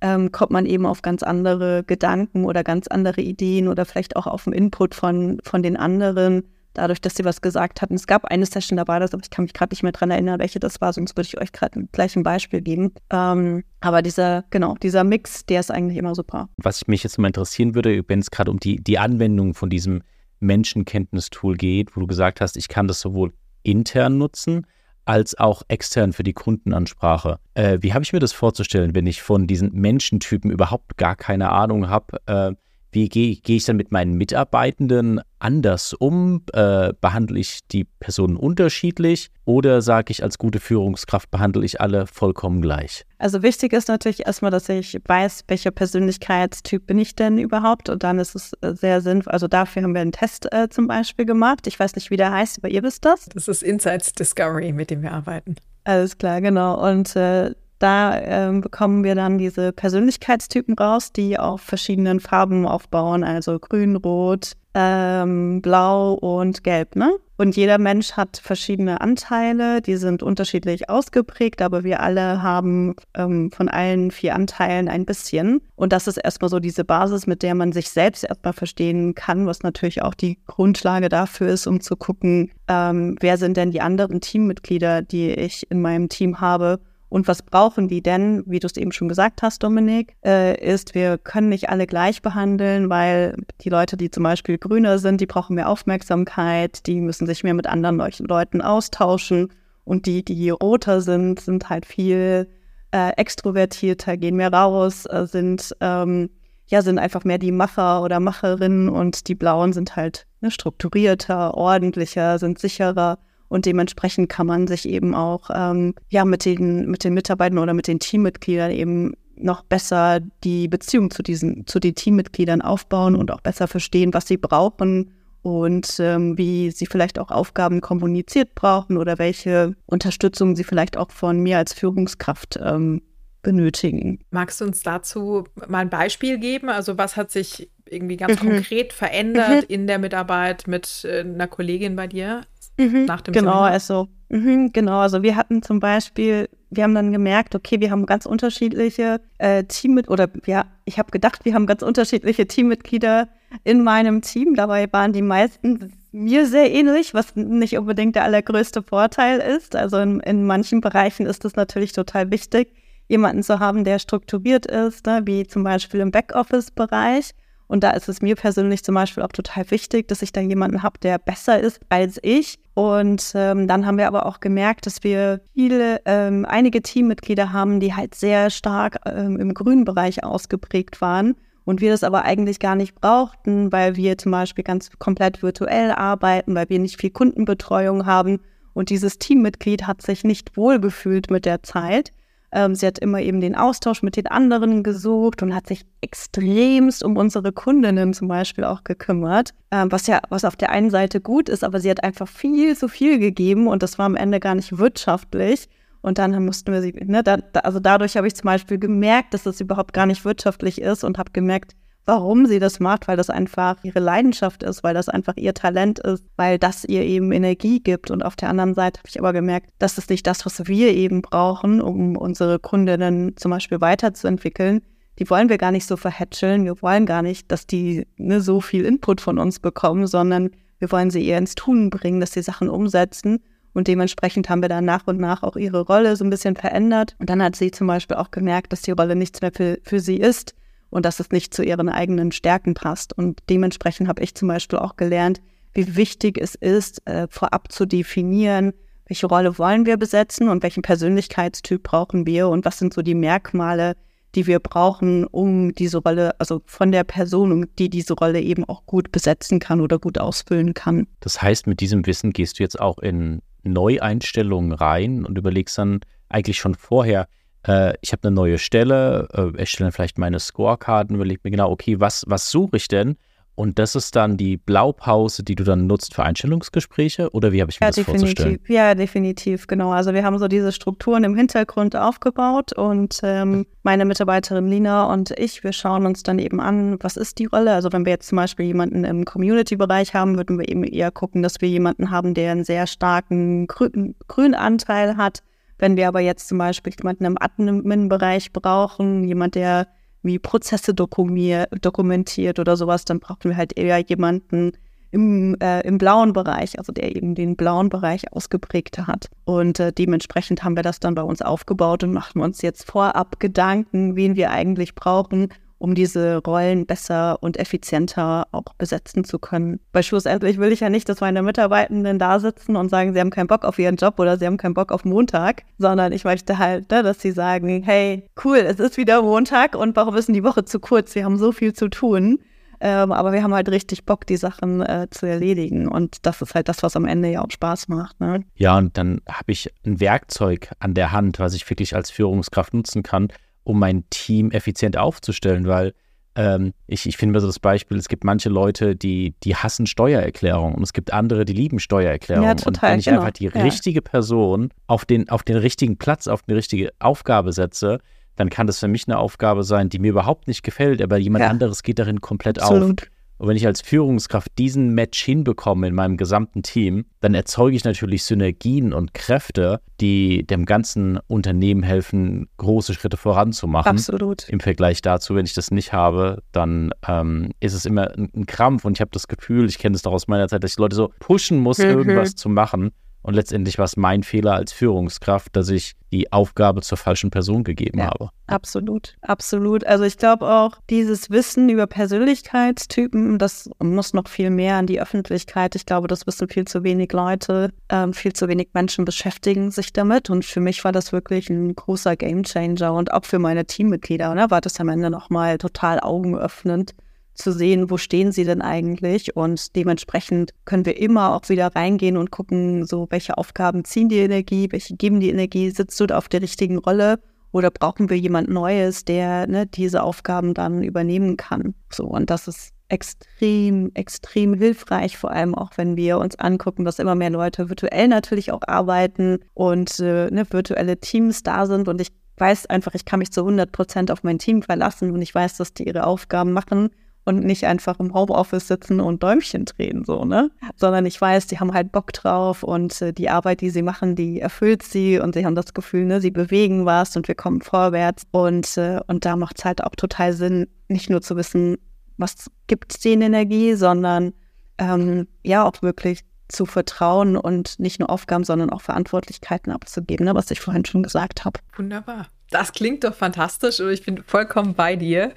ähm, 0.05 0.33
kommt 0.33 0.51
man 0.51 0.67
eben 0.67 0.85
auf 0.85 1.01
ganz 1.01 1.23
andere 1.23 1.83
Gedanken 1.83 2.45
oder 2.45 2.63
ganz 2.63 2.89
andere 2.89 3.23
Ideen 3.23 3.69
oder 3.69 3.87
vielleicht 3.87 4.17
auch 4.17 4.27
auf 4.27 4.45
den 4.45 4.53
Input 4.53 4.95
von, 4.95 5.39
von 5.43 5.63
den 5.63 5.79
anderen, 5.79 6.43
dadurch, 6.75 7.01
dass 7.01 7.15
sie 7.15 7.25
was 7.25 7.41
gesagt 7.41 7.81
hatten. 7.81 7.95
Es 7.95 8.07
gab 8.07 8.27
eine 8.27 8.45
Session 8.45 8.77
dabei, 8.77 8.99
das, 8.99 9.15
aber 9.15 9.23
ich 9.23 9.31
kann 9.31 9.45
mich 9.45 9.55
gerade 9.55 9.73
nicht 9.73 9.83
mehr 9.83 9.93
dran 9.93 10.11
erinnern, 10.11 10.39
welche 10.39 10.61
das 10.61 10.83
war, 10.83 10.93
sonst 10.93 11.17
würde 11.17 11.29
ich 11.29 11.41
euch 11.41 11.53
gerade 11.53 11.87
gleich 11.91 12.17
ein 12.17 12.23
Beispiel 12.23 12.61
geben. 12.61 12.93
Ähm, 13.09 13.65
aber 13.81 14.03
dieser, 14.03 14.45
genau, 14.51 14.75
dieser 14.75 15.05
Mix, 15.05 15.47
der 15.47 15.61
ist 15.61 15.71
eigentlich 15.71 15.97
immer 15.97 16.15
super. 16.15 16.51
Was 16.59 16.87
mich 16.87 17.03
jetzt 17.03 17.19
mal 17.19 17.29
interessieren 17.29 17.75
würde, 17.75 18.03
wenn 18.07 18.19
es 18.19 18.31
gerade 18.31 18.51
um 18.51 18.61
die, 18.61 18.85
die 18.85 18.99
Anwendung 18.99 19.55
von 19.55 19.71
diesem 19.71 20.03
Menschenkenntnistool 20.41 21.57
geht, 21.57 21.97
wo 21.97 22.01
du 22.01 22.07
gesagt 22.07 22.43
hast, 22.43 22.59
ich 22.59 22.69
kann 22.69 22.89
das 22.89 23.01
sowohl 23.01 23.33
intern 23.63 24.19
nutzen, 24.19 24.67
als 25.05 25.39
auch 25.39 25.63
extern 25.69 26.13
für 26.13 26.23
die 26.23 26.33
Kundenansprache. 26.33 27.39
Äh, 27.55 27.79
wie 27.81 27.93
habe 27.93 28.05
ich 28.05 28.13
mir 28.13 28.21
das 28.21 28.33
vorzustellen, 28.33 28.95
wenn 28.95 29.07
ich 29.07 29.23
von 29.23 29.47
diesen 29.47 29.73
Menschentypen 29.73 30.51
überhaupt 30.51 30.97
gar 30.97 31.17
keine 31.17 31.51
Ahnung 31.51 31.89
habe? 31.89 32.19
Äh, 32.27 32.53
wie 32.95 33.09
gehe 33.09 33.37
geh 33.37 33.57
ich 33.57 33.65
dann 33.65 33.77
mit 33.77 33.93
meinen 33.93 34.15
Mitarbeitenden 34.15 35.21
anders 35.39 35.93
um? 35.93 36.43
Äh, 36.53 36.93
behandle 37.01 37.39
ich 37.39 37.61
die 37.71 37.85
Personen 37.85 38.37
unterschiedlich 38.37 39.31
oder 39.45 39.83
sage 39.83 40.13
ich 40.13 40.23
als 40.23 40.39
gute 40.39 40.61
Führungskraft, 40.61 41.31
behandle 41.31 41.65
ich 41.65 41.81
alle 41.81 42.07
vollkommen 42.07 42.63
gleich? 42.63 43.05
Also 43.19 43.43
wichtig 43.43 43.73
ist 43.73 43.89
natürlich 43.89 44.27
erstmal, 44.27 44.51
dass 44.51 44.69
ich 44.69 44.99
weiß, 45.05 45.45
welcher 45.49 45.71
Persönlichkeitstyp 45.71 46.87
bin 46.87 46.99
ich 46.99 47.17
denn 47.17 47.39
überhaupt 47.39 47.89
und 47.89 48.03
dann 48.03 48.19
ist 48.19 48.35
es 48.35 48.53
äh, 48.61 48.75
sehr 48.75 49.01
sinnvoll. 49.01 49.33
Also 49.33 49.49
dafür 49.49 49.83
haben 49.83 49.95
wir 49.95 50.01
einen 50.01 50.13
Test 50.13 50.53
äh, 50.53 50.69
zum 50.69 50.87
Beispiel 50.87 51.27
gemacht. 51.27 51.67
Ich 51.67 51.79
weiß 51.79 51.97
nicht, 51.97 52.11
wie 52.11 52.17
der 52.17 52.33
heißt, 52.33 52.59
aber 52.59 52.69
ihr 52.69 52.83
wisst 52.83 53.05
das. 53.05 53.27
Das 53.35 53.49
ist 53.49 53.63
Insights 53.63 54.13
Discovery, 54.13 54.73
mit 54.73 54.91
dem 54.91 55.03
wir 55.03 55.13
arbeiten. 55.13 55.57
Alles 55.85 56.17
klar, 56.17 56.41
genau. 56.41 56.91
Und 56.91 57.15
äh, 57.17 57.55
da 57.79 58.19
ähm, 58.21 58.61
bekommen 58.61 59.05
wir 59.05 59.15
dann 59.15 59.39
diese 59.39 59.73
Persönlichkeitstypen 59.73 60.75
raus, 60.75 61.13
die 61.13 61.39
auf 61.39 61.61
verschiedenen 61.61 62.21
Farben 62.21 62.67
aufbauen, 62.67 63.25
also 63.25 63.59
grün, 63.59 63.97
rot, 63.97 64.53
ähm, 64.75 65.63
blau 65.63 66.15
und 66.15 66.65
gelb. 66.65 66.97
Ne? 66.97 67.17
Und 67.37 67.57
jeder 67.57 67.79
Mensch 67.79 68.13
hat 68.13 68.41
verschiedene 68.43 69.01
Anteile, 69.01 69.83
die 69.83 69.97
sind 69.97 70.23
unterschiedlich 70.23 70.89
ausgeprägt, 70.89 71.63
aber 71.63 71.83
wir 71.83 72.01
alle 72.01 72.43
haben 72.43 72.95
ähm, 73.15 73.51
von 73.51 73.69
allen 73.69 74.13
vier 74.13 74.37
Anteilen 74.37 74.89
ein 74.89 75.05
bisschen. 75.05 75.61
Und 75.75 75.93
das 75.93 76.07
ist 76.07 76.17
erstmal 76.17 76.49
so 76.49 76.61
diese 76.61 76.85
Basis, 76.85 77.27
mit 77.27 77.43
der 77.43 77.57
man 77.57 77.73
sich 77.73 77.91
selbst 77.91 78.25
erstmal 78.25 78.53
verstehen 78.53 79.15
kann, 79.15 79.47
was 79.47 79.63
natürlich 79.63 80.03
auch 80.03 80.15
die 80.15 80.39
Grundlage 80.47 81.09
dafür 81.09 81.49
ist, 81.49 81.67
um 81.67 81.81
zu 81.81 81.97
gucken, 81.97 82.53
ähm, 82.69 83.17
wer 83.21 83.37
sind 83.37 83.57
denn 83.57 83.73
die 83.73 83.81
anderen 83.81 84.21
Teammitglieder, 84.21 85.03
die 85.03 85.31
ich 85.31 85.69
in 85.71 85.83
meinem 85.83 86.09
Team 86.09 86.41
habe 86.41 86.79
und 87.15 87.29
was 87.29 87.43
brauchen 87.43 87.87
die 87.87 88.03
denn, 88.03 88.43
wie 88.45 88.59
du 88.59 88.67
es 88.67 88.77
eben 88.77 88.91
schon 88.91 89.09
gesagt 89.09 89.43
hast, 89.43 89.63
Dominik, 89.63 90.17
äh, 90.25 90.61
ist, 90.61 90.97
wir 90.97 91.17
können 91.17 91.49
nicht 91.49 91.69
alle 91.69 91.87
gleich 91.87 92.23
behandeln, 92.23 92.91
weil 92.91 93.37
die 93.61 93.69
Leute, 93.69 93.97
die 93.97 94.11
zum 94.11 94.25
Beispiel 94.25 94.59
grüner 94.59 94.99
sind, 94.99 95.21
die 95.21 95.27
brauchen 95.27 95.55
mehr 95.55 95.69
Aufmerksamkeit, 95.69 96.85
die 96.89 97.01
müssen 97.01 97.27
sich 97.27 97.45
mehr 97.45 97.55
mit 97.55 97.69
anderen 97.69 97.99
Leuten 97.99 98.61
austauschen. 98.61 99.53
Und 99.85 100.07
die, 100.07 100.25
die 100.25 100.51
roter 100.51 101.01
sind, 101.01 101.39
sind 101.39 101.71
halt 101.71 101.87
viel 101.87 102.49
äh, 102.91 103.11
extrovertierter, 103.11 104.17
gehen 104.17 104.35
mehr 104.35 104.53
raus, 104.53 105.07
äh, 105.07 105.25
sind, 105.29 105.73
ähm, 105.81 106.31
ja, 106.67 106.83
sind 106.83 106.99
einfach 106.99 107.23
mehr 107.23 107.39
die 107.39 107.53
Macher 107.53 108.03
oder 108.03 108.19
Macherinnen 108.19 108.89
und 108.89 109.29
die 109.29 109.37
blauen 109.37 109.73
sind 109.73 109.95
halt 109.95 110.27
ne, 110.41 110.51
strukturierter, 110.51 111.55
ordentlicher, 111.55 112.41
sind 112.41 112.59
sicherer. 112.59 113.21
Und 113.55 113.67
dementsprechend 113.67 114.29
kann 114.29 114.49
man 114.49 114.67
sich 114.67 114.89
eben 114.89 115.15
auch 115.15 115.49
ähm, 115.55 115.95
ja 116.09 116.25
mit 116.25 116.45
den, 116.45 116.91
mit 116.91 117.05
den 117.05 117.15
Mitarbeitern 117.15 117.59
oder 117.59 117.73
mit 117.73 117.87
den 117.87 118.01
Teammitgliedern 118.01 118.73
eben 118.73 119.15
noch 119.37 119.63
besser 119.63 120.19
die 120.43 120.67
Beziehung 120.67 121.13
zu 121.13 121.23
diesen, 121.23 121.65
zu 121.69 121.79
den 121.79 121.95
Teammitgliedern 121.95 122.63
aufbauen 122.63 123.15
und 123.15 123.31
auch 123.31 123.41
besser 123.41 123.69
verstehen, 123.69 124.13
was 124.13 124.27
sie 124.27 124.39
brauchen 124.39 125.13
und 125.43 126.01
ähm, 126.01 126.37
wie 126.37 126.73
sie 126.73 126.87
vielleicht 126.87 127.17
auch 127.21 127.31
Aufgaben 127.31 127.81
kommuniziert 127.81 128.57
brauchen 128.57 128.97
oder 128.97 129.21
welche 129.21 129.77
Unterstützung 129.87 130.57
sie 130.57 130.65
vielleicht 130.65 130.97
auch 130.97 131.13
von 131.13 131.39
mir 131.39 131.59
als 131.59 131.75
Führungskraft 131.75 132.59
ähm, 132.61 133.03
benötigen. 133.45 134.19
Magst 134.33 134.61
du 134.61 134.65
uns 134.65 134.83
dazu 134.83 135.45
mal 135.69 135.79
ein 135.79 135.91
Beispiel 135.91 136.39
geben? 136.39 136.71
Also 136.71 136.99
was 136.99 137.17
hat 137.17 137.31
sich 137.31 137.71
irgendwie 137.89 138.17
ganz 138.17 138.43
mhm. 138.43 138.49
konkret 138.49 138.93
verändert 138.93 139.69
mhm. 139.69 139.75
in 139.75 139.87
der 139.87 140.01
Mitarbeit 140.01 140.67
mit 140.67 141.05
äh, 141.05 141.21
einer 141.21 141.47
Kollegin 141.47 141.95
bei 141.95 142.09
dir? 142.09 142.43
Mhm, 142.79 143.05
nach 143.05 143.21
dem 143.21 143.33
Genau, 143.33 143.51
Seminar. 143.51 143.71
also 143.71 144.09
mhm, 144.29 144.73
genau, 144.73 144.99
also 144.99 145.23
wir 145.23 145.37
hatten 145.37 145.63
zum 145.63 145.81
Beispiel, 145.81 146.49
wir 146.71 146.83
haben 146.85 146.95
dann 146.95 147.13
gemerkt, 147.13 147.55
okay, 147.55 147.81
wir 147.81 147.91
haben 147.91 148.07
ganz 148.07 148.27
unterschiedliche 148.27 149.21
äh, 149.39 149.65
Teammitglieder, 149.65 150.13
oder 150.13 150.29
ja, 150.47 150.65
ich 150.85 150.99
habe 150.99 151.11
gedacht, 151.11 151.45
wir 151.45 151.55
haben 151.55 151.67
ganz 151.67 151.83
unterschiedliche 151.83 152.47
Teammitglieder 152.47 153.29
in 153.63 153.85
meinem 153.85 154.23
Team. 154.23 154.55
Dabei 154.55 154.93
waren 154.93 155.13
die 155.13 155.23
meisten 155.23 155.93
mir 156.11 156.47
sehr 156.47 156.71
ähnlich, 156.73 157.15
was 157.15 157.37
nicht 157.37 157.77
unbedingt 157.77 158.17
der 158.17 158.25
allergrößte 158.25 158.83
Vorteil 158.83 159.41
ist. 159.41 159.77
Also 159.77 159.99
in, 159.99 160.21
in 160.21 160.45
manchen 160.47 160.81
Bereichen 160.81 161.27
ist 161.27 161.45
es 161.45 161.57
natürlich 161.57 161.93
total 161.93 162.31
wichtig, 162.31 162.73
jemanden 163.09 163.43
zu 163.43 163.59
haben, 163.59 163.85
der 163.85 163.99
strukturiert 163.99 164.67
ist, 164.67 165.07
ne, 165.07 165.23
wie 165.25 165.47
zum 165.47 165.65
Beispiel 165.65 166.01
im 166.01 166.11
Backoffice-Bereich. 166.11 167.31
Und 167.67 167.83
da 167.83 167.91
ist 167.91 168.09
es 168.09 168.21
mir 168.21 168.37
persönlich 168.37 168.85
zum 168.85 168.95
Beispiel 168.95 169.23
auch 169.23 169.33
total 169.33 169.71
wichtig, 169.71 170.09
dass 170.09 170.23
ich 170.23 170.33
da 170.33 170.41
jemanden 170.41 170.83
habe, 170.83 170.99
der 171.01 171.19
besser 171.19 171.59
ist 171.59 171.81
als 171.89 172.19
ich. 172.23 172.59
Und 172.75 173.33
ähm, 173.35 173.67
dann 173.67 173.87
haben 173.87 173.99
wir 173.99 174.07
aber 174.07 174.27
auch 174.27 174.41
gemerkt, 174.41 174.87
dass 174.87 175.03
wir 175.03 175.41
viele, 175.55 176.01
ähm, 176.05 176.45
einige 176.45 176.83
Teammitglieder 176.83 177.53
haben, 177.53 177.81
die 177.81 177.95
halt 177.95 178.15
sehr 178.15 178.51
stark 178.51 178.99
ähm, 179.07 179.39
im 179.39 179.55
grünen 179.55 179.85
Bereich 179.85 180.25
ausgeprägt 180.25 181.01
waren. 181.01 181.37
Und 181.65 181.81
wir 181.81 181.91
das 181.91 182.05
aber 182.05 182.25
eigentlich 182.27 182.59
gar 182.59 182.75
nicht 182.75 182.95
brauchten, 182.95 183.73
weil 183.73 183.97
wir 183.97 184.19
zum 184.19 184.33
Beispiel 184.33 184.65
ganz 184.65 184.91
komplett 184.99 185.43
virtuell 185.43 185.93
arbeiten, 185.93 186.55
weil 186.55 186.69
wir 186.69 186.79
nicht 186.79 187.01
viel 187.01 187.11
Kundenbetreuung 187.11 188.05
haben. 188.05 188.41
Und 188.75 188.91
dieses 188.91 189.19
Teammitglied 189.19 189.87
hat 189.87 190.03
sich 190.03 190.25
nicht 190.25 190.57
wohlgefühlt 190.59 191.31
mit 191.31 191.47
der 191.47 191.63
Zeit 191.63 192.11
Ähm, 192.55 192.77
sie 192.77 192.87
hat 192.87 193.01
immer 193.01 193.21
eben 193.21 193.41
den 193.41 193.57
Austausch 193.57 194.03
mit 194.03 194.17
den 194.17 194.29
anderen 194.29 194.85
gesucht 194.85 195.43
und 195.43 195.55
hat 195.55 195.67
sich 195.67 195.85
extremst 196.01 197.03
um 197.03 197.17
unsere 197.17 197.53
Kundinnen 197.53 198.15
zum 198.15 198.29
Beispiel 198.29 198.63
auch 198.63 198.85
gekümmert, 198.85 199.51
ähm, 199.73 199.91
was 199.91 200.07
ja, 200.07 200.21
was 200.29 200.45
auf 200.45 200.55
der 200.55 200.71
einen 200.71 200.89
Seite 200.89 201.21
gut 201.21 201.49
ist, 201.49 201.65
aber 201.65 201.81
sie 201.81 201.91
hat 201.91 202.05
einfach 202.05 202.29
viel 202.29 202.77
zu 202.77 202.87
viel 202.87 203.19
gegeben 203.19 203.67
und 203.67 203.83
das 203.83 203.99
war 203.99 204.07
am 204.07 204.15
Ende 204.15 204.39
gar 204.39 204.55
nicht 204.55 204.79
wirtschaftlich. 204.79 205.69
Und 206.01 206.19
dann 206.19 206.45
mussten 206.45 206.71
wir 206.71 206.83
sie, 206.83 206.93
ne, 206.93 207.23
da, 207.23 207.39
also 207.63 207.81
dadurch 207.81 208.17
habe 208.19 208.27
ich 208.27 208.35
zum 208.35 208.45
Beispiel 208.45 208.79
gemerkt, 208.79 209.33
dass 209.33 209.45
das 209.45 209.61
überhaupt 209.61 209.95
gar 209.95 210.05
nicht 210.05 210.25
wirtschaftlich 210.25 210.81
ist 210.81 211.03
und 211.03 211.19
habe 211.19 211.33
gemerkt, 211.33 211.75
warum 212.07 212.47
sie 212.47 212.59
das 212.59 212.81
macht, 212.81 213.09
weil 213.09 213.17
das 213.17 213.31
einfach 213.31 213.77
ihre 213.83 214.01
Leidenschaft 214.01 214.63
ist, 214.63 214.85
weil 214.85 214.95
das 214.95 215.09
einfach 215.09 215.37
ihr 215.37 215.55
Talent 215.55 215.99
ist, 215.99 216.25
weil 216.37 216.59
das 216.59 216.85
ihr 216.85 217.03
eben 217.03 217.33
Energie 217.33 217.81
gibt. 217.81 218.11
Und 218.11 218.25
auf 218.25 218.37
der 218.37 218.51
anderen 218.51 218.75
Seite 218.75 218.99
habe 218.99 219.09
ich 219.09 219.19
aber 219.19 219.33
gemerkt, 219.33 219.71
das 219.79 219.99
ist 219.99 220.11
nicht 220.11 220.27
das, 220.27 220.45
was 220.45 220.67
wir 220.67 220.95
eben 220.95 221.23
brauchen, 221.23 221.81
um 221.81 222.17
unsere 222.17 222.59
Kundinnen 222.59 223.37
zum 223.37 223.51
Beispiel 223.51 223.81
weiterzuentwickeln. 223.81 224.83
Die 225.19 225.31
wollen 225.31 225.49
wir 225.49 225.59
gar 225.59 225.71
nicht 225.71 225.87
so 225.87 225.97
verhätscheln. 225.97 226.65
Wir 226.65 226.81
wollen 226.83 227.07
gar 227.07 227.23
nicht, 227.23 227.51
dass 227.51 227.67
die 227.67 228.07
ne, 228.17 228.41
so 228.41 228.61
viel 228.61 228.85
Input 228.85 229.21
von 229.21 229.39
uns 229.39 229.61
bekommen, 229.61 230.07
sondern 230.07 230.51
wir 230.81 230.91
wollen 230.91 231.11
sie 231.11 231.25
eher 231.25 231.39
ins 231.39 231.55
Tun 231.55 231.89
bringen, 231.89 232.21
dass 232.21 232.33
sie 232.33 232.43
Sachen 232.43 232.69
umsetzen. 232.69 233.39
Und 233.73 233.89
dementsprechend 233.89 234.49
haben 234.49 234.63
wir 234.63 234.69
dann 234.69 234.85
nach 234.85 235.07
und 235.07 235.19
nach 235.19 235.43
auch 235.43 235.57
ihre 235.57 235.81
Rolle 235.81 236.17
so 236.17 236.25
ein 236.25 236.31
bisschen 236.31 236.57
verändert. 236.57 237.17
Und 237.19 237.31
dann 237.31 237.43
hat 237.43 237.57
sie 237.57 237.71
zum 237.71 237.87
Beispiel 237.87 238.17
auch 238.17 238.31
gemerkt, 238.31 238.73
dass 238.73 238.83
die 238.83 238.93
Rolle 238.93 239.17
nichts 239.17 239.41
mehr 239.41 239.53
für, 239.53 239.79
für 239.83 240.01
sie 240.01 240.17
ist 240.17 240.55
und 240.95 241.05
dass 241.05 241.19
es 241.19 241.31
nicht 241.31 241.53
zu 241.53 241.65
ihren 241.65 241.89
eigenen 241.89 242.31
Stärken 242.31 242.75
passt. 242.75 243.19
Und 243.19 243.41
dementsprechend 243.51 244.07
habe 244.07 244.23
ich 244.23 244.37
zum 244.37 244.47
Beispiel 244.47 244.79
auch 244.79 244.97
gelernt, 244.97 245.41
wie 245.75 245.97
wichtig 245.97 246.39
es 246.41 246.55
ist, 246.55 247.05
äh, 247.09 247.27
vorab 247.29 247.73
zu 247.73 247.85
definieren, 247.85 248.73
welche 249.07 249.27
Rolle 249.27 249.59
wollen 249.59 249.87
wir 249.87 249.97
besetzen 249.97 250.49
und 250.49 250.63
welchen 250.63 250.83
Persönlichkeitstyp 250.83 251.83
brauchen 251.83 252.27
wir 252.27 252.49
und 252.49 252.65
was 252.65 252.79
sind 252.79 252.95
so 252.95 253.03
die 253.03 253.17
Merkmale, 253.17 253.97
die 254.37 254.47
wir 254.47 254.61
brauchen, 254.61 255.27
um 255.27 255.75
diese 255.75 255.99
Rolle, 255.99 256.39
also 256.39 256.63
von 256.65 256.93
der 256.93 257.03
Person, 257.03 257.67
die 257.77 257.91
diese 257.91 258.15
Rolle 258.15 258.41
eben 258.41 258.65
auch 258.65 258.87
gut 258.87 259.11
besetzen 259.11 259.59
kann 259.59 259.81
oder 259.81 259.99
gut 259.99 260.19
ausfüllen 260.19 260.75
kann. 260.75 261.09
Das 261.19 261.43
heißt, 261.43 261.67
mit 261.67 261.81
diesem 261.81 262.07
Wissen 262.07 262.33
gehst 262.33 262.61
du 262.61 262.63
jetzt 262.63 262.79
auch 262.81 262.99
in 262.99 263.43
Neueinstellungen 263.65 264.73
rein 264.73 265.25
und 265.25 265.37
überlegst 265.39 265.77
dann 265.77 266.01
eigentlich 266.29 266.59
schon 266.59 266.77
vorher, 266.77 267.27
äh, 267.67 267.95
ich 268.01 268.13
habe 268.13 268.29
eine 268.29 268.35
neue 268.35 268.59
Stelle, 268.59 269.29
äh, 269.33 269.59
erstelle 269.59 269.93
vielleicht 269.93 270.19
meine 270.19 270.41
Scorekarten, 270.41 271.17
überlege 271.17 271.41
mir 271.45 271.51
genau, 271.51 271.71
okay, 271.71 272.01
was, 272.01 272.25
was 272.27 272.51
suche 272.51 272.77
ich 272.77 272.89
denn? 272.89 273.17
Und 273.57 273.79
das 273.79 273.95
ist 273.95 274.17
dann 274.17 274.37
die 274.37 274.57
Blaupause, 274.57 275.45
die 275.45 275.55
du 275.55 275.63
dann 275.63 275.87
nutzt 275.87 276.15
für 276.15 276.25
Einstellungsgespräche? 276.25 277.31
Oder 277.31 277.53
wie 277.53 277.61
habe 277.61 277.71
ich 277.71 277.79
mir 277.79 277.87
ja, 277.87 277.91
das 277.91 277.97
definitiv. 277.97 278.21
vorzustellen? 278.21 278.61
Ja, 278.67 278.95
definitiv, 278.97 279.69
genau. 279.69 279.93
Also 279.93 280.13
wir 280.13 280.25
haben 280.25 280.39
so 280.39 280.49
diese 280.49 280.73
Strukturen 280.73 281.23
im 281.23 281.37
Hintergrund 281.37 281.95
aufgebaut 281.95 282.73
und 282.73 283.21
ähm, 283.23 283.65
meine 283.85 284.05
Mitarbeiterin 284.07 284.67
Lina 284.67 285.13
und 285.13 285.31
ich, 285.39 285.63
wir 285.63 285.73
schauen 285.73 286.05
uns 286.05 286.25
dann 286.25 286.41
eben 286.41 286.61
an, 286.61 286.97
was 287.01 287.17
ist 287.17 287.39
die 287.39 287.45
Rolle? 287.45 287.73
Also 287.73 287.93
wenn 287.93 288.05
wir 288.05 288.15
jetzt 288.15 288.29
zum 288.29 288.37
Beispiel 288.37 288.67
jemanden 288.67 289.05
im 289.05 289.25
Community-Bereich 289.25 290.15
haben, 290.15 290.37
würden 290.37 290.59
wir 290.59 290.69
eben 290.69 290.83
eher 290.83 291.13
gucken, 291.13 291.43
dass 291.43 291.61
wir 291.61 291.69
jemanden 291.69 292.11
haben, 292.11 292.35
der 292.35 292.51
einen 292.51 292.65
sehr 292.65 292.89
starken 292.89 293.69
Grün 293.69 294.17
Grünanteil 294.27 295.17
hat. 295.17 295.45
Wenn 295.79 295.97
wir 295.97 296.09
aber 296.09 296.21
jetzt 296.21 296.49
zum 296.49 296.59
Beispiel 296.59 296.93
jemanden 296.99 297.25
im 297.25 297.39
Admin-Bereich 297.41 298.53
brauchen, 298.53 299.25
jemand, 299.25 299.55
der 299.55 299.89
wie 300.23 300.39
Prozesse 300.39 300.95
dokumentiert 300.95 302.59
oder 302.59 302.77
sowas, 302.77 303.05
dann 303.05 303.21
brauchen 303.21 303.51
wir 303.51 303.57
halt 303.57 303.77
eher 303.77 303.99
jemanden 303.99 304.73
im, 305.11 305.57
äh, 305.61 305.81
im 305.83 305.99
blauen 305.99 306.33
Bereich, 306.33 306.79
also 306.79 306.93
der 306.93 307.15
eben 307.15 307.35
den 307.37 307.57
blauen 307.57 307.89
Bereich 307.89 308.33
ausgeprägt 308.33 308.99
hat. 308.99 309.29
Und 309.45 309.79
äh, 309.79 309.93
dementsprechend 309.93 310.65
haben 310.65 310.77
wir 310.77 310.83
das 310.83 310.99
dann 310.99 311.15
bei 311.15 311.23
uns 311.23 311.41
aufgebaut 311.41 312.03
und 312.03 312.13
machen 312.13 312.41
uns 312.41 312.63
jetzt 312.63 312.91
vorab 312.91 313.39
Gedanken, 313.39 314.17
wen 314.17 314.35
wir 314.35 314.51
eigentlich 314.51 314.95
brauchen, 314.97 315.51
um 315.85 315.95
diese 315.95 316.39
Rollen 316.39 316.87
besser 316.87 317.37
und 317.43 317.59
effizienter 317.59 318.47
auch 318.53 318.63
besetzen 318.79 319.23
zu 319.23 319.39
können. 319.39 319.81
Weil 319.93 320.03
schlussendlich 320.03 320.57
will 320.57 320.73
ich 320.73 320.81
ja 320.81 320.89
nicht, 320.89 321.11
dass 321.11 321.21
meine 321.21 321.43
Mitarbeitenden 321.43 322.19
da 322.19 322.41
sitzen 322.41 322.77
und 322.77 322.89
sagen, 322.89 323.13
sie 323.13 323.21
haben 323.21 323.29
keinen 323.29 323.49
Bock 323.49 323.67
auf 323.67 323.79
ihren 323.79 323.97
Job 323.97 324.19
oder 324.19 324.39
sie 324.39 324.47
haben 324.47 324.57
keinen 324.57 324.73
Bock 324.73 324.91
auf 324.91 325.05
Montag, 325.05 325.65
sondern 325.77 326.13
ich 326.13 326.25
möchte 326.25 326.57
halt, 326.57 326.91
ne, 326.91 327.03
dass 327.03 327.21
sie 327.21 327.33
sagen, 327.33 327.83
hey, 327.83 328.27
cool, 328.43 328.57
es 328.57 328.81
ist 328.81 328.97
wieder 328.97 329.21
Montag 329.21 329.77
und 329.77 329.95
warum 329.95 330.17
ist 330.17 330.29
denn 330.29 330.35
die 330.35 330.43
Woche 330.43 330.65
zu 330.65 330.81
kurz? 330.81 331.15
Wir 331.15 331.27
haben 331.27 331.37
so 331.37 331.53
viel 331.53 331.75
zu 331.75 331.91
tun. 331.91 332.39
Ähm, 332.81 333.13
aber 333.13 333.33
wir 333.33 333.43
haben 333.43 333.55
halt 333.55 333.69
richtig 333.69 334.05
Bock, 334.05 334.27
die 334.27 334.37
Sachen 334.37 334.81
äh, 334.81 335.07
zu 335.11 335.27
erledigen. 335.27 335.87
Und 335.87 336.27
das 336.27 336.41
ist 336.43 336.55
halt 336.55 336.69
das, 336.69 336.83
was 336.83 336.97
am 336.97 337.05
Ende 337.05 337.31
ja 337.31 337.43
auch 337.43 337.51
Spaß 337.51 337.89
macht. 337.89 338.19
Ne? 338.21 338.45
Ja, 338.57 338.79
und 338.79 338.97
dann 338.97 339.21
habe 339.29 339.53
ich 339.53 339.71
ein 339.87 340.01
Werkzeug 340.01 340.71
an 340.81 340.95
der 340.95 341.13
Hand, 341.13 341.39
was 341.39 341.55
ich 341.55 341.69
wirklich 341.69 341.95
als 341.95 342.11
Führungskraft 342.11 342.75
nutzen 342.75 343.03
kann, 343.03 343.29
um 343.65 343.79
mein 343.79 344.05
Team 344.11 344.51
effizient 344.51 344.97
aufzustellen, 344.97 345.67
weil 345.67 345.95
ähm, 346.37 346.73
ich, 346.87 347.07
ich 347.07 347.17
finde 347.17 347.35
mir 347.35 347.41
so 347.41 347.47
das 347.47 347.61
Beispiel, 347.61 347.97
es 347.97 348.09
gibt 348.09 348.25
manche 348.25 348.49
Leute, 348.49 348.97
die, 348.97 349.35
die 349.43 349.55
hassen 349.55 349.87
Steuererklärungen 349.87 350.75
und 350.75 350.83
es 350.83 350.93
gibt 350.93 351.13
andere, 351.13 351.45
die 351.45 351.53
lieben 351.53 351.79
Steuererklärungen. 351.79 352.49
Ja, 352.49 352.55
total, 352.55 352.73
und 352.73 352.83
wenn 352.93 352.99
ich 352.99 353.05
genau. 353.05 353.21
einfach 353.21 353.33
die 353.33 353.45
ja. 353.45 353.63
richtige 353.63 354.03
Person 354.03 354.71
auf 354.87 355.05
den, 355.05 355.29
auf 355.29 355.43
den 355.43 355.57
richtigen 355.57 355.97
Platz, 355.97 356.27
auf 356.27 356.43
die 356.43 356.55
richtige 356.55 356.93
Aufgabe 356.99 357.53
setze, 357.53 357.99
dann 358.37 358.51
kann 358.51 358.67
das 358.67 358.81
für 358.81 358.89
mich 358.89 359.07
eine 359.07 359.19
Aufgabe 359.19 359.63
sein, 359.63 359.89
die 359.89 360.01
mir 360.01 360.11
überhaupt 360.11 360.49
nicht 360.49 360.65
gefällt, 360.65 361.01
aber 361.01 361.19
jemand 361.19 361.45
ja. 361.45 361.51
anderes 361.51 361.85
geht 361.85 362.01
darin 362.01 362.21
komplett 362.21 362.61
Absolut. 362.61 363.03
auf. 363.03 363.09
Und 363.39 363.49
wenn 363.49 363.57
ich 363.57 363.67
als 363.67 363.81
Führungskraft 363.81 364.51
diesen 364.59 364.95
Match 364.95 365.23
hinbekomme 365.23 365.89
in 365.89 365.95
meinem 365.95 366.17
gesamten 366.17 366.63
Team, 366.63 367.07
dann 367.21 367.35
erzeuge 367.35 367.77
ich 367.77 367.85
natürlich 367.85 368.25
Synergien 368.25 368.93
und 368.93 369.13
Kräfte, 369.13 369.81
die 370.01 370.47
dem 370.47 370.65
ganzen 370.67 371.19
Unternehmen 371.27 371.83
helfen, 371.83 372.49
große 372.59 372.95
Schritte 372.95 373.17
voranzumachen. 373.17 373.91
Absolut. 373.91 374.49
Im 374.49 374.61
Vergleich 374.61 375.03
dazu, 375.03 375.35
wenn 375.35 375.47
ich 375.47 375.55
das 375.55 375.71
nicht 375.71 375.93
habe, 375.93 376.43
dann 376.53 376.93
ähm, 377.09 377.51
ist 377.61 377.75
es 377.75 377.87
immer 377.87 378.13
ein, 378.17 378.47
Krampf. 378.47 378.85
Und 378.85 378.97
ich 378.97 379.01
habe 379.01 379.11
das 379.13 379.27
Gefühl, 379.27 379.67
ich 379.69 379.79
kenne 379.79 379.97
es 379.97 380.03
doch 380.03 380.13
aus 380.13 380.29
meiner 380.29 380.49
Zeit, 380.49 380.63
dass 380.63 380.73
ich 380.73 380.79
Leute 380.79 380.97
so 380.97 381.11
pushen 381.19 381.59
muss, 381.59 381.79
mhm. 381.79 381.85
irgendwas 381.85 382.35
zu 382.35 382.49
machen. 382.49 382.93
Und 383.25 383.33
letztendlich 383.33 383.79
war 383.79 383.87
es 383.87 383.97
mein 383.97 384.23
Fehler 384.23 384.53
als 384.53 384.75
Führungskraft, 384.75 385.57
dass 385.57 385.71
ich 385.71 385.95
die 386.13 386.31
Aufgabe 386.31 386.83
zur 386.83 386.99
falschen 386.99 387.31
Person 387.31 387.65
gegeben 387.65 388.01
ja, 388.01 388.09
habe. 388.09 388.29
Absolut, 388.49 389.17
absolut. 389.23 389.83
Also 389.87 390.05
ich 390.05 390.19
glaube 390.19 390.47
auch, 390.47 390.77
dieses 390.91 391.31
Wissen 391.31 391.71
über 391.71 391.87
Persönlichkeitstypen, 391.87 393.39
das 393.39 393.71
muss 393.79 394.13
noch 394.13 394.29
viel 394.29 394.51
mehr 394.51 394.77
an 394.77 394.87
die 394.87 395.01
Öffentlichkeit. 395.01 395.75
Ich 395.75 395.87
glaube, 395.87 396.07
das 396.07 396.27
wissen 396.27 396.51
viel 396.51 396.67
zu 396.67 396.85
wenig 396.85 397.13
Leute, 397.13 397.71
ähm, 397.89 398.13
viel 398.13 398.35
zu 398.35 398.47
wenig 398.47 398.69
Menschen 398.75 399.07
beschäftigen 399.07 399.71
sich 399.71 399.95
damit. 399.95 400.29
Und 400.29 400.45
für 400.45 400.61
mich 400.61 400.85
war 400.85 400.93
das 400.93 401.11
wirklich 401.11 401.49
ein 401.49 401.75
großer 401.75 402.17
Gamechanger 402.17 402.93
und 402.93 403.11
auch 403.11 403.25
für 403.25 403.39
meine 403.39 403.65
Teammitglieder 403.65 404.35
ne, 404.35 404.51
war 404.51 404.61
das 404.61 404.79
am 404.81 404.91
Ende 404.91 405.09
nochmal 405.09 405.57
total 405.57 405.99
augenöffnend 405.99 406.95
zu 407.35 407.53
sehen, 407.53 407.91
wo 407.91 407.97
stehen 407.97 408.33
sie 408.33 408.45
denn 408.45 408.63
eigentlich? 408.63 409.37
Und 409.37 409.77
dementsprechend 409.77 410.53
können 410.65 410.87
wir 410.87 410.97
immer 410.97 411.35
auch 411.35 411.49
wieder 411.49 411.75
reingehen 411.75 412.17
und 412.17 412.31
gucken, 412.31 412.87
so 412.87 413.07
welche 413.11 413.37
Aufgaben 413.37 413.85
ziehen 413.85 414.09
die 414.09 414.19
Energie, 414.19 414.69
welche 414.71 414.97
geben 414.97 415.21
die 415.21 415.31
Energie, 415.31 415.71
sitzt 415.71 415.99
du 416.01 416.07
da 416.07 416.19
auf 416.19 416.29
der 416.29 416.43
richtigen 416.43 416.79
Rolle 416.79 417.19
oder 417.53 417.71
brauchen 417.71 418.11
wir 418.11 418.19
jemand 418.19 418.49
Neues, 418.49 419.05
der 419.05 419.47
ne, 419.47 419.67
diese 419.67 420.03
Aufgaben 420.03 420.55
dann 420.55 420.83
übernehmen 420.83 421.37
kann. 421.37 421.75
So 421.91 422.05
und 422.05 422.31
das 422.31 422.49
ist 422.49 422.71
extrem, 422.89 423.91
extrem 423.95 424.55
hilfreich, 424.55 425.17
vor 425.17 425.31
allem 425.31 425.55
auch 425.55 425.73
wenn 425.77 425.97
wir 425.97 426.19
uns 426.19 426.39
angucken, 426.39 426.85
dass 426.85 426.99
immer 426.99 427.15
mehr 427.15 427.31
Leute 427.31 427.69
virtuell 427.69 428.09
natürlich 428.09 428.53
auch 428.53 428.63
arbeiten 428.67 429.39
und 429.55 429.99
äh, 430.01 430.31
ne, 430.31 430.47
virtuelle 430.51 430.99
Teams 430.99 431.43
da 431.43 431.67
sind. 431.67 431.89
Und 431.89 432.01
ich 432.01 432.09
weiß 432.37 432.67
einfach, 432.67 432.95
ich 432.95 433.05
kann 433.05 433.21
mich 433.21 433.33
zu 433.33 433.41
100 433.41 433.73
Prozent 433.73 434.11
auf 434.11 434.23
mein 434.23 434.39
Team 434.39 434.63
verlassen 434.63 435.11
und 435.13 435.23
ich 435.23 435.35
weiß, 435.35 435.57
dass 435.57 435.73
die 435.73 435.87
ihre 435.87 436.07
Aufgaben 436.07 436.53
machen 436.53 436.91
und 437.25 437.45
nicht 437.45 437.67
einfach 437.67 437.99
im 438.01 438.13
Homeoffice 438.13 438.69
sitzen 438.69 439.01
und 439.01 439.23
Däumchen 439.23 439.65
drehen, 439.65 440.05
so, 440.05 440.25
ne? 440.25 440.51
Sondern 440.77 441.07
ich 441.07 441.21
weiß, 441.21 441.47
die 441.47 441.59
haben 441.59 441.73
halt 441.73 441.91
Bock 441.93 442.13
drauf 442.13 442.63
und 442.63 443.01
äh, 443.01 443.13
die 443.13 443.31
Arbeit, 443.31 443.61
die 443.61 443.71
sie 443.71 443.83
machen, 443.83 444.15
die 444.15 444.41
erfüllt 444.41 444.83
sie 444.83 445.19
und 445.19 445.35
sie 445.35 445.45
haben 445.47 445.55
das 445.55 445.73
Gefühl, 445.75 446.05
ne, 446.05 446.21
sie 446.21 446.31
bewegen 446.31 446.85
was 446.85 447.17
und 447.17 447.27
wir 447.29 447.35
kommen 447.35 447.63
vorwärts. 447.63 448.25
Und, 448.31 448.77
äh, 448.77 449.01
und 449.07 449.25
da 449.25 449.37
macht 449.37 449.59
es 449.59 449.65
halt 449.65 449.83
auch 449.83 449.95
total 449.97 450.33
Sinn, 450.33 450.67
nicht 450.89 451.09
nur 451.09 451.23
zu 451.23 451.37
wissen, 451.37 451.77
was 452.17 452.51
gibt 452.67 453.05
denen 453.05 453.23
Energie, 453.23 453.75
sondern 453.75 454.33
ähm, 454.79 455.27
ja 455.43 455.65
auch 455.65 455.83
wirklich 455.83 456.21
zu 456.49 456.67
vertrauen 456.67 457.37
und 457.37 457.79
nicht 457.81 458.01
nur 458.01 458.11
Aufgaben, 458.11 458.45
sondern 458.45 458.71
auch 458.71 458.83
Verantwortlichkeiten 458.83 459.73
abzugeben, 459.73 460.27
ne, 460.27 460.35
was 460.35 460.51
ich 460.51 460.61
vorhin 460.61 460.85
schon 460.85 461.03
gesagt 461.03 461.45
habe. 461.45 461.61
Wunderbar. 461.77 462.29
Das 462.51 462.73
klingt 462.73 463.03
doch 463.03 463.15
fantastisch 463.15 463.81
und 463.81 463.91
ich 463.91 464.05
bin 464.05 464.23
vollkommen 464.23 464.75
bei 464.75 464.97
dir. 464.97 465.33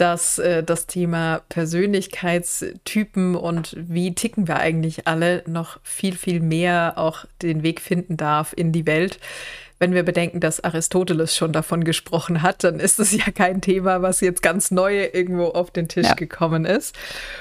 Dass 0.00 0.38
äh, 0.38 0.62
das 0.62 0.86
Thema 0.86 1.42
Persönlichkeitstypen 1.48 3.34
und 3.34 3.76
wie 3.76 4.14
ticken 4.14 4.48
wir 4.48 4.56
eigentlich 4.56 5.06
alle 5.06 5.42
noch 5.46 5.78
viel, 5.82 6.16
viel 6.16 6.40
mehr 6.40 6.94
auch 6.96 7.24
den 7.42 7.62
Weg 7.62 7.80
finden 7.80 8.16
darf 8.16 8.54
in 8.56 8.72
die 8.72 8.86
Welt 8.86 9.18
wenn 9.78 9.94
wir 9.94 10.02
bedenken, 10.02 10.40
dass 10.40 10.62
Aristoteles 10.62 11.36
schon 11.36 11.52
davon 11.52 11.84
gesprochen 11.84 12.42
hat, 12.42 12.64
dann 12.64 12.80
ist 12.80 12.98
es 12.98 13.12
ja 13.12 13.30
kein 13.32 13.60
Thema, 13.60 14.02
was 14.02 14.20
jetzt 14.20 14.42
ganz 14.42 14.70
neu 14.70 15.08
irgendwo 15.12 15.46
auf 15.46 15.70
den 15.70 15.88
Tisch 15.88 16.08
ja. 16.08 16.14
gekommen 16.14 16.64
ist. 16.64 16.96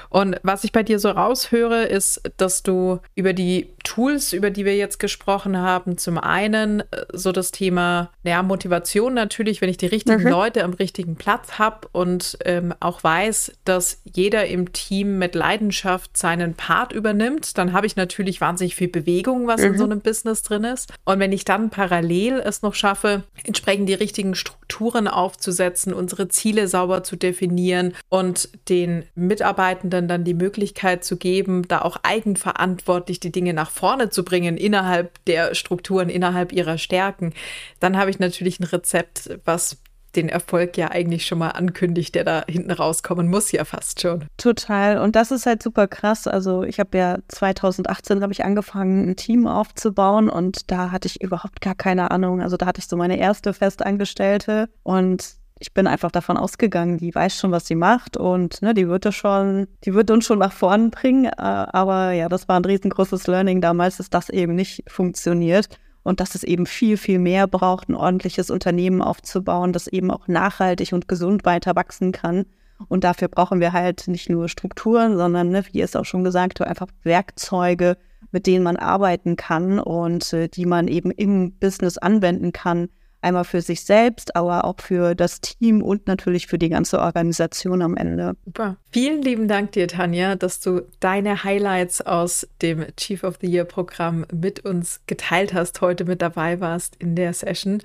Und 0.10 0.38
was 0.44 0.64
ich 0.64 0.72
bei 0.72 0.84
dir 0.84 1.00
so 1.00 1.10
raushöre, 1.10 1.84
ist, 1.84 2.22
dass 2.38 2.64
du 2.64 3.00
über 3.16 3.34
die 3.34 3.70
Tools, 3.84 4.34
über 4.34 4.52
die 4.52 4.66
wir 4.66 4.76
jetzt 4.76 5.00
gesprochen 5.00 5.58
haben, 5.58 5.98
zum 5.98 6.18
einen 6.18 6.82
äh, 6.82 7.06
so 7.14 7.32
das 7.32 7.52
Thema 7.52 8.12
ja, 8.24 8.44
Motivation 8.44 9.14
natürlich, 9.14 9.62
wenn 9.62 9.70
ich 9.70 9.78
die 9.78 9.88
richtigen 9.88 10.24
mhm. 10.24 10.30
Leute 10.30 10.64
am 10.64 10.74
richtigen 10.74 11.16
Platz 11.16 11.58
habe 11.58 11.88
und 11.92 12.38
ähm, 12.48 12.74
auch 12.80 13.04
weiß, 13.04 13.52
dass 13.64 14.02
jeder 14.04 14.48
im 14.48 14.74
Team 14.74 15.20
mit 15.20 15.36
Leidenschaft 15.36 16.18
seinen 16.18 16.56
Part 16.56 16.94
übernimmt, 16.94 17.58
dann 17.58 17.74
habe 17.74 17.86
ich 17.86 17.96
natürlich 17.96 18.42
wahnsinnig 18.42 18.76
viel 18.76 18.88
Bewegung, 18.88 19.46
was 19.46 19.62
mhm. 19.62 19.68
in 19.68 19.78
so 19.78 19.84
einem 19.84 20.02
Business 20.02 20.42
drin 20.42 20.64
ist. 20.64 20.92
Und 21.06 21.20
wenn 21.20 21.32
ich 21.32 21.46
dann 21.46 21.70
parallel 21.70 22.08
parallel 22.08 22.42
es 22.46 22.62
noch 22.62 22.74
schaffe, 22.74 23.24
entsprechend 23.44 23.90
die 23.90 23.94
richtigen 23.94 24.36
Strukturen 24.36 25.08
aufzusetzen, 25.08 25.94
unsere 25.94 26.28
Ziele 26.28 26.68
sauber 26.68 27.04
zu 27.04 27.16
definieren 27.16 27.94
und 28.10 28.50
den 28.70 29.06
Mitarbeitenden 29.16 30.08
dann 30.08 30.24
die 30.24 30.34
Möglichkeit 30.34 31.04
zu 31.04 31.18
geben, 31.18 31.68
da 31.68 31.82
auch 31.82 31.98
eigenverantwortlich 32.04 33.20
die 33.20 33.32
Dinge 33.32 33.54
nach 33.54 33.70
vorne 33.70 34.10
zu 34.10 34.24
bringen 34.24 34.58
innerhalb 34.58 35.24
der 35.26 35.56
Strukturen, 35.56 36.10
innerhalb 36.10 36.52
ihrer 36.52 36.78
Stärken, 36.78 37.34
dann 37.80 37.98
habe 37.98 38.10
ich 38.10 38.20
natürlich 38.20 38.60
ein 38.60 38.66
Rezept, 38.66 39.30
was 39.46 39.78
den 40.16 40.30
Erfolg 40.30 40.78
ja 40.78 40.90
eigentlich 40.90 41.26
schon 41.26 41.40
mal 41.40 41.50
ankündigt, 41.50 42.16
der 42.16 42.24
da 42.24 42.44
hinten 42.48 42.72
rauskommen 42.72 43.28
muss, 43.28 43.52
ja 43.52 43.66
fast 43.66 44.02
schon. 44.02 44.26
Total. 44.38 44.98
Und 45.00 45.16
das 45.16 45.32
ist 45.32 45.46
halt 45.46 45.62
super 45.62 45.88
krass. 45.88 46.28
Also 46.28 46.64
ich 46.64 46.80
habe 46.80 46.98
ja 46.98 47.18
2018 47.28 48.22
habe 48.22 48.34
ich 48.34 48.44
angefangen, 48.44 49.10
ein 49.10 49.16
Team 49.16 49.48
aufzubauen 49.48 50.30
und 50.30 50.72
da 50.72 50.92
hatte 50.92 51.08
ich 51.08 51.22
überhaupt 51.22 51.62
gar 51.62 51.76
keine 51.76 52.12
Ahnung. 52.12 52.42
Also 52.42 52.58
da 52.58 52.66
hatte 52.66 52.80
ich 52.80 52.88
so 52.88 52.98
meine 52.98 53.18
erste 53.18 53.54
Festangestellte 53.54 54.70
und 54.84 55.36
ich 55.60 55.74
bin 55.74 55.88
einfach 55.88 56.12
davon 56.12 56.38
ausgegangen, 56.38 56.98
die 56.98 57.14
weiß 57.14 57.36
schon, 57.36 57.52
was 57.52 57.66
sie 57.66 57.76
macht 57.76 58.16
und 58.16 58.62
ne, 58.62 58.74
die 58.74 58.88
wird 58.88 59.06
das 59.06 59.16
schon, 59.16 59.68
die 59.84 59.94
wird 59.94 60.12
uns 60.12 60.26
schon 60.26 60.40
nach 60.40 60.52
vorn 60.54 60.92
bringen. 60.92 61.26
Äh, 61.26 61.32
aber 61.38 62.12
ja, 62.12 62.30
das 62.30 62.48
war 62.48 62.60
ein 62.60 62.66
riesengroßes 62.66 63.28
Learning 63.28 63.60
damals, 63.62 63.98
dass 63.98 64.10
das 64.10 64.30
eben 64.30 64.56
nicht 64.56 64.84
funktioniert 64.88 65.70
und 66.08 66.22
dass 66.22 66.36
es 66.36 66.44
eben 66.44 66.66
viel, 66.66 66.96
viel 66.96 67.20
mehr 67.20 67.48
braucht, 67.48 67.90
ein 67.90 67.96
ordentliches 67.96 68.50
Unternehmen 68.50 69.02
aufzubauen, 69.02 69.74
das 69.74 69.88
eben 69.88 70.10
auch 70.10 70.30
nachhaltig 70.30 70.94
und 70.94 71.10
gesund 71.10 71.44
weiter 71.44 71.76
wachsen 71.76 72.14
kann. 72.14 72.46
Und 72.88 73.04
dafür 73.04 73.28
brauchen 73.28 73.60
wir 73.60 73.74
halt 73.74 74.08
nicht 74.08 74.30
nur 74.30 74.48
Strukturen, 74.48 75.18
sondern, 75.18 75.50
ne, 75.50 75.66
wie 75.70 75.82
es 75.82 75.98
auch 75.98 76.06
schon 76.06 76.24
gesagt 76.24 76.62
einfach 76.62 76.88
Werkzeuge, 77.04 77.98
mit 78.32 78.48
denen 78.48 78.64
man 78.64 78.78
arbeiten 78.78 79.36
kann 79.36 79.80
und 79.80 80.32
äh, 80.32 80.48
die 80.48 80.66
man 80.66 80.88
eben 80.88 81.12
im 81.12 81.52
Business 81.52 81.98
anwenden 81.98 82.54
kann, 82.54 82.88
Einmal 83.22 83.46
für 83.46 83.62
sich 83.62 83.84
selbst, 83.84 84.36
aber 84.36 84.66
auch 84.66 84.80
für 84.80 85.16
das 85.16 85.42
Team 85.42 85.82
und 85.82 86.08
natürlich 86.08 86.48
für 86.48 86.58
die 86.58 86.70
ganze 86.70 87.00
Organisation 87.00 87.82
am 87.82 87.98
Ende. 87.98 88.36
Super. 88.46 88.78
Vielen 88.92 89.22
lieben 89.22 89.48
Dank 89.48 89.72
dir, 89.72 89.88
Tanja, 89.88 90.36
dass 90.36 90.60
du 90.60 90.82
deine 91.00 91.44
Highlights 91.44 92.02
aus 92.02 92.48
dem 92.62 92.86
Chief 92.96 93.24
of 93.24 93.38
the 93.42 93.48
Year 93.48 93.66
Programm 93.66 94.26
mit 94.32 94.66
uns 94.66 95.02
geteilt 95.08 95.54
hast, 95.54 95.82
heute 95.82 96.06
mit 96.06 96.22
dabei 96.22 96.60
warst 96.60 96.96
in 96.98 97.16
der 97.16 97.34
Session. 97.34 97.82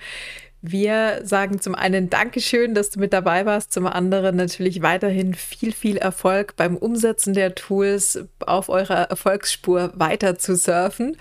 Wir 0.64 1.22
sagen 1.24 1.60
zum 1.60 1.74
einen 1.74 2.08
Dankeschön, 2.08 2.72
dass 2.72 2.90
du 2.90 3.00
mit 3.00 3.12
dabei 3.12 3.46
warst, 3.46 3.72
zum 3.72 3.84
anderen 3.88 4.36
natürlich 4.36 4.80
weiterhin 4.80 5.34
viel, 5.34 5.72
viel 5.72 5.96
Erfolg 5.96 6.54
beim 6.54 6.76
Umsetzen 6.76 7.34
der 7.34 7.56
Tools 7.56 8.20
auf 8.38 8.68
eurer 8.68 9.10
Erfolgsspur 9.10 9.92
weiter 9.96 10.38
zu 10.38 10.54
surfen. 10.54 11.16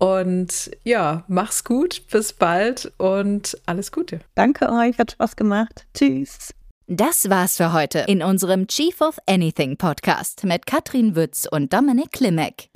Und 0.00 0.70
ja, 0.82 1.24
mach's 1.28 1.62
gut, 1.62 2.02
bis 2.10 2.32
bald 2.32 2.90
und 2.96 3.56
alles 3.66 3.92
Gute. 3.92 4.20
Danke 4.34 4.70
euch, 4.72 4.98
hat 4.98 5.12
Spaß 5.12 5.36
gemacht. 5.36 5.84
Tschüss. 5.92 6.54
Das 6.86 7.28
war's 7.28 7.58
für 7.58 7.74
heute 7.74 8.00
in 8.08 8.22
unserem 8.22 8.66
Chief 8.66 8.98
of 9.02 9.18
Anything 9.26 9.76
Podcast 9.76 10.44
mit 10.44 10.64
Katrin 10.64 11.14
Wütz 11.14 11.46
und 11.48 11.72
Dominik 11.72 12.12
Klimek. 12.12 12.70